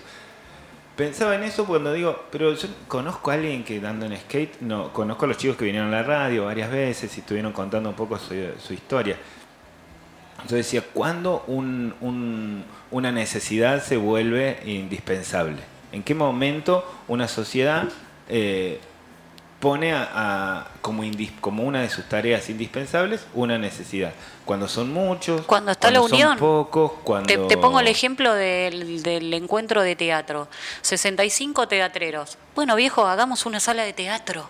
Pensaba 0.96 1.36
en 1.36 1.44
eso 1.44 1.64
cuando 1.64 1.92
digo, 1.92 2.24
pero 2.32 2.52
yo 2.54 2.66
conozco 2.88 3.30
a 3.30 3.34
alguien 3.34 3.62
que 3.62 3.78
dando 3.80 4.06
en 4.06 4.16
skate, 4.16 4.60
no, 4.62 4.92
conozco 4.92 5.26
a 5.26 5.28
los 5.28 5.36
chicos 5.36 5.56
que 5.56 5.64
vinieron 5.64 5.88
a 5.94 5.98
la 5.98 6.02
radio 6.02 6.46
varias 6.46 6.70
veces 6.72 7.16
y 7.16 7.20
estuvieron 7.20 7.52
contando 7.52 7.88
un 7.88 7.94
poco 7.94 8.18
su, 8.18 8.34
su 8.58 8.74
historia. 8.74 9.16
Yo 10.48 10.56
decía, 10.56 10.82
¿cuándo 10.92 11.44
un- 11.46 11.94
un- 12.00 12.64
una 12.90 13.12
necesidad 13.12 13.82
se 13.82 13.96
vuelve 13.96 14.58
indispensable? 14.64 15.56
¿En 15.92 16.02
qué 16.02 16.14
momento 16.14 16.84
una 17.08 17.28
sociedad 17.28 17.88
eh, 18.28 18.80
pone 19.60 19.92
a, 19.92 20.08
a- 20.14 20.66
como, 20.82 21.02
indis- 21.04 21.32
como 21.40 21.64
una 21.64 21.80
de 21.82 21.88
sus 21.90 22.04
tareas 22.08 22.48
indispensables 22.48 23.26
una 23.34 23.58
necesidad? 23.58 24.12
Cuando 24.44 24.68
son 24.68 24.92
muchos, 24.92 25.42
Cuando 25.42 25.72
está 25.72 25.90
la 25.90 25.98
son 26.00 26.12
unión. 26.12 26.38
pocos, 26.38 26.92
cuando... 27.04 27.26
Te, 27.26 27.36
te 27.36 27.56
pongo 27.58 27.80
el 27.80 27.88
ejemplo 27.88 28.32
del, 28.34 29.02
del 29.02 29.34
encuentro 29.34 29.82
de 29.82 29.94
teatro. 29.96 30.48
65 30.82 31.68
teatreros. 31.68 32.38
Bueno, 32.54 32.74
viejo, 32.76 33.06
hagamos 33.06 33.44
una 33.46 33.60
sala 33.60 33.82
de 33.84 33.92
teatro. 33.92 34.48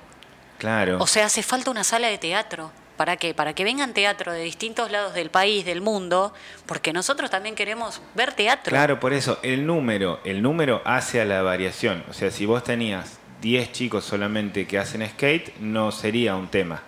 Claro. 0.59 0.99
O 1.01 1.07
sea, 1.07 1.27
hace 1.27 1.43
falta 1.43 1.71
una 1.71 1.85
sala 1.85 2.09
de 2.09 2.19
teatro. 2.19 2.71
¿Para 2.97 3.17
qué? 3.17 3.33
Para 3.33 3.55
que 3.55 3.63
vengan 3.63 3.95
teatro 3.95 4.33
de 4.33 4.41
distintos 4.43 4.91
lados 4.91 5.15
del 5.15 5.31
país, 5.31 5.65
del 5.65 5.81
mundo, 5.81 6.33
porque 6.67 6.93
nosotros 6.93 7.31
también 7.31 7.55
queremos 7.55 8.01
ver 8.15 8.33
teatro. 8.33 8.71
Claro, 8.71 8.99
por 8.99 9.13
eso, 9.13 9.39
el 9.43 9.67
número, 9.67 10.19
el 10.25 10.43
número 10.43 10.83
hace 10.85 11.21
a 11.21 11.25
la 11.25 11.43
variación. 11.43 12.05
O 12.11 12.13
sea, 12.13 12.33
si 12.33 12.45
vos 12.45 12.65
tenías 12.65 13.19
10 13.41 13.73
chicos 13.73 14.05
solamente 14.05 14.67
que 14.67 14.79
hacen 14.79 15.07
skate, 15.09 15.57
no 15.61 15.93
sería 15.93 16.35
un 16.37 16.49
tema. 16.49 16.83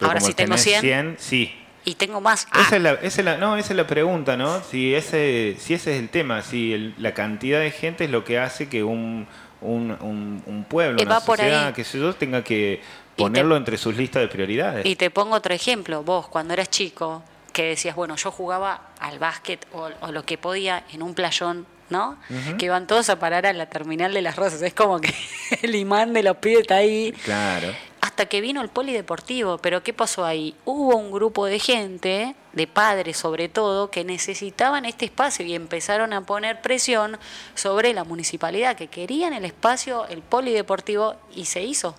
Ahora, 0.00 0.14
como 0.14 0.26
si 0.26 0.34
tengo 0.34 0.56
tenés 0.56 0.80
100, 0.80 1.16
sí. 1.18 1.54
Y 1.84 1.94
tengo 1.94 2.20
más. 2.20 2.48
Ah, 2.50 2.62
Esa 2.66 2.76
es 2.76 2.82
la, 2.82 2.92
esa 2.94 3.20
es 3.20 3.24
la- 3.24 3.36
no, 3.38 3.56
esa 3.56 3.72
es 3.72 3.76
la 3.76 3.86
pregunta, 3.86 4.36
¿no? 4.36 4.60
Si 4.64 4.94
ese, 4.94 5.56
si 5.58 5.74
ese 5.74 5.94
es 5.94 6.00
el 6.00 6.08
tema, 6.08 6.42
si 6.42 6.72
el- 6.72 6.94
la 6.98 7.14
cantidad 7.14 7.60
de 7.60 7.70
gente 7.70 8.04
es 8.04 8.10
lo 8.10 8.24
que 8.24 8.38
hace 8.38 8.68
que 8.68 8.82
un, 8.82 9.26
un, 9.60 9.96
un- 10.00 10.42
un 10.46 10.64
pueblo, 10.64 11.00
Eh, 11.00 11.06
una 11.06 11.20
sociedad, 11.20 11.72
que 11.74 11.84
sé 11.84 11.98
yo, 12.00 12.12
tenga 12.14 12.42
que 12.42 12.80
te- 13.14 13.22
ponerlo 13.22 13.56
entre 13.56 13.78
sus 13.78 13.96
listas 13.96 14.22
de 14.22 14.28
prioridades. 14.28 14.84
Y 14.84 14.96
te 14.96 15.10
pongo 15.10 15.36
otro 15.36 15.54
ejemplo. 15.54 16.02
Vos, 16.02 16.26
cuando 16.28 16.54
eras 16.54 16.70
chico, 16.70 17.22
que 17.52 17.62
decías, 17.68 17.94
bueno, 17.96 18.16
yo 18.16 18.30
jugaba 18.32 18.90
al 18.98 19.18
básquet 19.20 19.64
o, 19.72 19.88
o 20.00 20.12
lo 20.12 20.24
que 20.24 20.36
podía 20.38 20.84
en 20.92 21.02
un 21.02 21.14
playón, 21.14 21.66
¿no? 21.90 22.16
Que 22.58 22.66
iban 22.66 22.86
todos 22.86 23.08
a 23.10 23.18
parar 23.18 23.46
a 23.46 23.52
la 23.52 23.66
terminal 23.66 24.12
de 24.14 24.22
las 24.22 24.36
rosas. 24.36 24.62
Es 24.62 24.74
como 24.74 25.00
que 25.00 25.14
el 25.62 25.74
imán 25.74 26.12
de 26.12 26.22
los 26.22 26.36
pibes 26.38 26.60
está 26.62 26.76
ahí. 26.76 27.12
Claro. 27.24 27.68
Hasta 28.00 28.26
que 28.26 28.40
vino 28.40 28.62
el 28.62 28.68
polideportivo. 28.68 29.58
Pero 29.58 29.82
¿qué 29.82 29.92
pasó 29.92 30.24
ahí? 30.24 30.54
Hubo 30.64 30.96
un 30.96 31.10
grupo 31.10 31.46
de 31.46 31.58
gente, 31.58 32.34
de 32.52 32.66
padres 32.66 33.16
sobre 33.16 33.48
todo, 33.48 33.90
que 33.90 34.04
necesitaban 34.04 34.84
este 34.84 35.04
espacio 35.06 35.44
y 35.44 35.54
empezaron 35.54 36.12
a 36.12 36.20
poner 36.22 36.60
presión 36.62 37.18
sobre 37.54 37.92
la 37.94 38.04
municipalidad, 38.04 38.76
que 38.76 38.86
querían 38.86 39.32
el 39.32 39.44
espacio, 39.44 40.06
el 40.08 40.22
polideportivo, 40.22 41.16
y 41.34 41.44
se 41.46 41.62
hizo. 41.62 41.94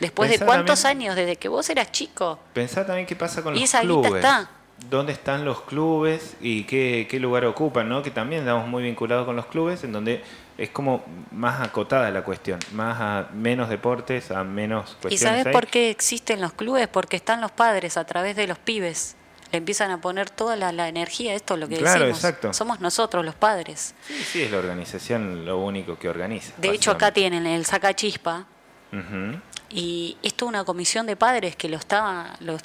Después 0.00 0.30
de 0.30 0.38
cuántos 0.38 0.80
también- 0.82 1.10
años, 1.10 1.16
desde 1.16 1.36
que 1.36 1.48
vos 1.48 1.68
eras 1.68 1.92
chico. 1.92 2.38
Pensá 2.54 2.86
también 2.86 3.06
qué 3.06 3.14
pasa 3.16 3.42
con 3.42 3.54
Y 3.56 3.60
los 3.60 3.68
esa 3.68 3.82
guita 3.82 4.08
está. 4.08 4.50
¿Dónde 4.90 5.12
están 5.12 5.44
los 5.44 5.62
clubes 5.62 6.36
y 6.40 6.64
qué, 6.64 7.06
qué 7.08 7.18
lugar 7.20 7.44
ocupan? 7.46 7.88
¿no? 7.88 8.02
Que 8.02 8.10
también 8.10 8.42
estamos 8.42 8.68
muy 8.68 8.82
vinculados 8.82 9.24
con 9.24 9.36
los 9.36 9.46
clubes, 9.46 9.82
en 9.84 9.92
donde 9.92 10.22
es 10.58 10.70
como 10.70 11.04
más 11.32 11.60
acotada 11.60 12.10
la 12.10 12.22
cuestión, 12.22 12.58
más 12.72 13.00
a 13.00 13.28
menos 13.32 13.68
deportes, 13.68 14.30
a 14.30 14.44
menos 14.44 14.90
¿Y 14.98 15.02
cuestiones. 15.02 15.20
sabes 15.20 15.46
ahí. 15.46 15.52
por 15.52 15.66
qué 15.68 15.90
existen 15.90 16.40
los 16.40 16.52
clubes? 16.52 16.86
Porque 16.88 17.16
están 17.16 17.40
los 17.40 17.50
padres 17.50 17.96
a 17.96 18.04
través 18.04 18.36
de 18.36 18.46
los 18.46 18.58
pibes. 18.58 19.16
Le 19.52 19.58
empiezan 19.58 19.90
a 19.92 20.00
poner 20.00 20.30
toda 20.30 20.56
la, 20.56 20.72
la 20.72 20.88
energía, 20.88 21.34
esto 21.34 21.54
es 21.54 21.60
lo 21.60 21.68
que 21.68 21.76
Claro, 21.76 22.00
decimos. 22.06 22.18
exacto. 22.18 22.52
Somos 22.52 22.80
nosotros 22.80 23.24
los 23.24 23.36
padres. 23.36 23.94
Sí, 24.06 24.14
sí, 24.24 24.42
es 24.42 24.50
la 24.50 24.58
organización 24.58 25.44
lo 25.46 25.58
único 25.58 25.96
que 25.98 26.08
organiza. 26.08 26.52
De 26.58 26.70
hecho, 26.70 26.90
acá 26.90 27.12
tienen 27.12 27.46
el 27.46 27.64
sacachispa, 27.64 28.46
Ujú. 28.92 29.38
Y 29.76 30.16
esto 30.22 30.44
es 30.44 30.48
una 30.50 30.64
comisión 30.64 31.04
de 31.06 31.16
padres 31.16 31.56
que 31.56 31.68
lo 31.68 31.76
está, 31.76 32.36
lo- 32.40 32.56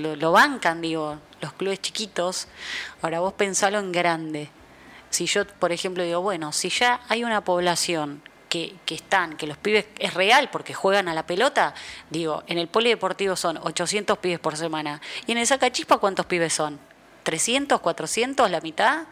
lo- 0.00 0.16
lo 0.16 0.32
bancan, 0.32 0.82
digo, 0.82 1.16
los 1.40 1.54
clubes 1.54 1.80
chiquitos. 1.80 2.46
Ahora 3.00 3.20
vos 3.20 3.32
pensalo 3.32 3.78
en 3.78 3.90
grande. 3.90 4.50
Si 5.08 5.24
yo, 5.24 5.46
por 5.46 5.72
ejemplo, 5.72 6.04
digo, 6.04 6.20
bueno, 6.20 6.52
si 6.52 6.68
ya 6.68 7.00
hay 7.08 7.24
una 7.24 7.42
población 7.42 8.20
que, 8.50 8.76
que 8.84 8.94
están, 8.96 9.36
que 9.38 9.46
los 9.46 9.56
pibes 9.56 9.86
es 9.98 10.12
real 10.12 10.50
porque 10.50 10.74
juegan 10.74 11.08
a 11.08 11.14
la 11.14 11.26
pelota, 11.26 11.72
digo, 12.10 12.42
en 12.46 12.58
el 12.58 12.68
polideportivo 12.68 13.34
son 13.34 13.56
800 13.56 14.18
pibes 14.18 14.38
por 14.38 14.54
semana. 14.58 15.00
¿Y 15.26 15.32
en 15.32 15.38
el 15.38 15.46
sacachispa 15.46 15.96
cuántos 15.96 16.26
pibes 16.26 16.52
son? 16.52 16.78
¿300, 17.24 17.80
400, 17.80 18.50
la 18.50 18.60
mitad? 18.60 19.04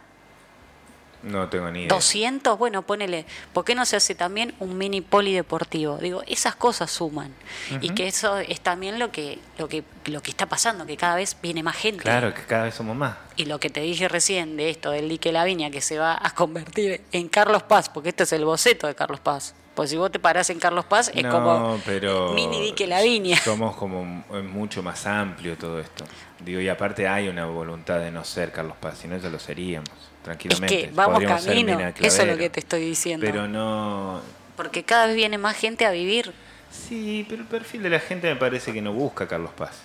No 1.27 1.49
tengo 1.49 1.71
ni 1.71 1.81
idea. 1.81 1.89
200, 1.89 2.57
bueno, 2.57 2.83
ponele, 2.83 3.27
¿por 3.53 3.65
qué 3.65 3.75
no 3.75 3.85
se 3.85 3.97
hace 3.97 4.15
también 4.15 4.55
un 4.61 4.79
mini 4.79 5.01
polideportivo? 5.01 5.99
Digo, 5.99 6.23
esas 6.27 6.55
cosas 6.55 6.91
suman 6.91 7.35
y 7.81 7.91
que 7.91 8.07
eso 8.07 8.39
es 8.39 8.61
también 8.61 9.01
lo 9.01 9.11
que 9.11 9.41
lo 9.59 9.69
que 9.69 9.83
lo 10.07 10.23
que 10.23 10.31
está 10.31 10.47
pasando, 10.47 10.87
que 10.87 10.97
cada 10.97 11.17
vez 11.17 11.37
viene 11.43 11.65
más 11.65 11.77
gente. 11.77 12.03
Claro, 12.03 12.33
que 12.33 12.43
cada 12.43 12.65
vez 12.65 12.75
somos 12.77 12.97
más. 12.97 13.17
Y 13.35 13.47
lo 13.47 13.59
que 13.59 13.71
te 13.71 13.81
dije 13.81 14.09
recién 14.09 14.57
de 14.57 14.71
esto 14.71 14.93
del 14.93 15.09
dique 15.09 15.33
La 15.33 15.45
Viña 15.45 15.71
que 15.71 15.81
se 15.81 15.99
va 15.99 16.17
a 16.21 16.33
convertir 16.35 17.01
en 17.11 17.29
Carlos 17.29 17.65
Paz, 17.65 17.89
porque 17.89 18.11
este 18.11 18.23
es 18.23 18.33
el 18.33 18.45
boceto 18.45 18.87
de 18.87 18.95
Carlos 18.95 19.19
Paz. 19.19 19.55
Pues 19.77 19.91
si 19.91 19.97
vos 19.97 20.11
te 20.11 20.19
parás 20.19 20.49
en 20.49 20.59
Carlos 20.59 20.87
Paz 20.87 21.13
es 21.15 21.23
no, 21.23 21.31
como 21.31 21.81
pero 21.85 22.33
mini 22.33 22.63
dique 22.63 22.87
La 22.87 23.03
Viña. 23.03 23.37
Somos 23.37 23.77
como 23.77 24.25
es 24.35 24.43
mucho 24.43 24.83
más 24.83 25.07
amplio 25.07 25.57
todo 25.59 25.79
esto. 25.79 26.05
Digo, 26.41 26.61
y 26.61 26.69
aparte 26.71 27.07
hay 27.07 27.29
una 27.29 27.45
voluntad 27.45 27.99
de 28.01 28.11
no 28.11 28.25
ser 28.25 28.53
Carlos 28.53 28.77
Paz, 28.81 28.99
si 28.99 29.07
no 29.07 29.19
ya 29.19 29.29
lo 29.29 29.39
seríamos, 29.39 29.91
Es 29.91 30.23
tranquilamente. 30.25 30.87
que 30.89 30.91
vamos 30.93 31.15
Podríamos 31.15 31.45
camino, 31.45 31.79
eso 32.01 32.23
es 32.23 32.29
lo 32.29 32.39
que 32.39 32.49
te 32.49 32.61
estoy 32.61 32.81
diciendo. 32.81 33.25
Pero 33.25 33.47
no... 33.47 34.23
Porque 34.57 34.83
cada 34.83 35.09
vez 35.09 35.15
viene 35.17 35.37
más 35.37 35.55
gente 35.57 35.85
a 35.85 35.91
vivir 35.91 36.33
Sí, 36.71 37.27
pero 37.29 37.43
el 37.43 37.49
perfil 37.49 37.83
de 37.83 37.91
la 37.91 38.01
gente 38.01 38.29
me 38.29 38.37
parece 38.37 38.73
que 38.73 38.81
no 38.83 38.93
busca 38.95 39.29
Carlos 39.29 39.51
Paz. 39.57 39.77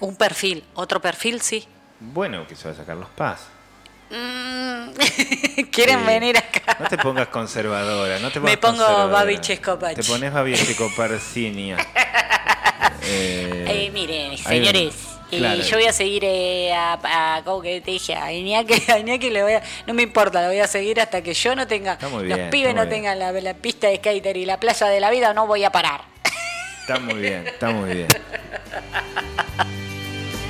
un 0.00 0.14
perfil, 0.16 0.62
otro 0.74 1.00
perfil 1.00 1.40
sí. 1.40 1.66
Bueno, 1.98 2.46
que 2.46 2.54
se 2.56 2.68
vaya 2.68 2.84
Carlos 2.84 3.08
Paz. 3.16 3.48
Mm, 4.16 4.90
Quieren 5.70 6.00
Sí. 6.00 6.06
venir 6.06 6.36
acá. 6.38 6.76
No 6.78 6.86
te 6.88 6.96
pongas 6.98 7.28
conservadora, 7.28 8.18
no 8.20 8.30
te 8.30 8.38
Me 8.40 8.56
pongas 8.56 8.76
pongo 8.76 8.84
conservadora. 8.86 9.12
Babi 9.12 9.38
Chescopach. 9.40 9.94
Te 9.96 10.04
pones 10.04 10.32
Babi 10.32 10.54
Chescoparcinia. 10.54 11.76
eh, 13.02 13.64
Eh, 13.66 13.90
miren, 13.92 14.38
señores, 14.38 14.94
y 15.30 15.38
claro. 15.38 15.62
yo 15.62 15.76
voy 15.78 15.86
a 15.86 15.92
seguir 15.92 16.24
a, 16.74 16.92
a, 16.94 17.36
a- 17.36 17.42
¿cómo 17.44 17.60
que 17.62 17.80
te 17.80 17.90
dije? 17.90 18.14
A 18.14 18.32
Iñaki, 18.32 18.90
a 18.90 18.98
Iñaki 18.98 19.30
le 19.30 19.42
voy 19.42 19.54
a, 19.54 19.62
no 19.86 19.94
me 19.94 20.02
importa, 20.02 20.40
lo 20.42 20.48
voy 20.48 20.60
a 20.60 20.66
seguir 20.68 21.00
hasta 21.00 21.22
que 21.22 21.34
yo 21.34 21.56
no 21.56 21.66
tenga, 21.66 21.98
muy 22.10 22.28
los 22.28 22.36
bien, 22.38 22.50
pibes 22.50 22.74
no 22.74 22.82
bien. 22.82 22.90
tengan 22.94 23.18
la, 23.18 23.32
la 23.32 23.54
pista 23.54 23.88
de 23.88 23.96
skater 23.96 24.36
y 24.36 24.44
la 24.46 24.60
playa 24.60 24.86
de 24.86 25.00
la 25.00 25.10
vida, 25.10 25.34
no 25.34 25.46
voy 25.48 25.64
a 25.64 25.70
parar. 25.70 26.02
Está 26.82 27.00
muy 27.00 27.14
bien, 27.14 27.46
está 27.46 27.70
muy 27.70 27.94
bien. 27.94 28.08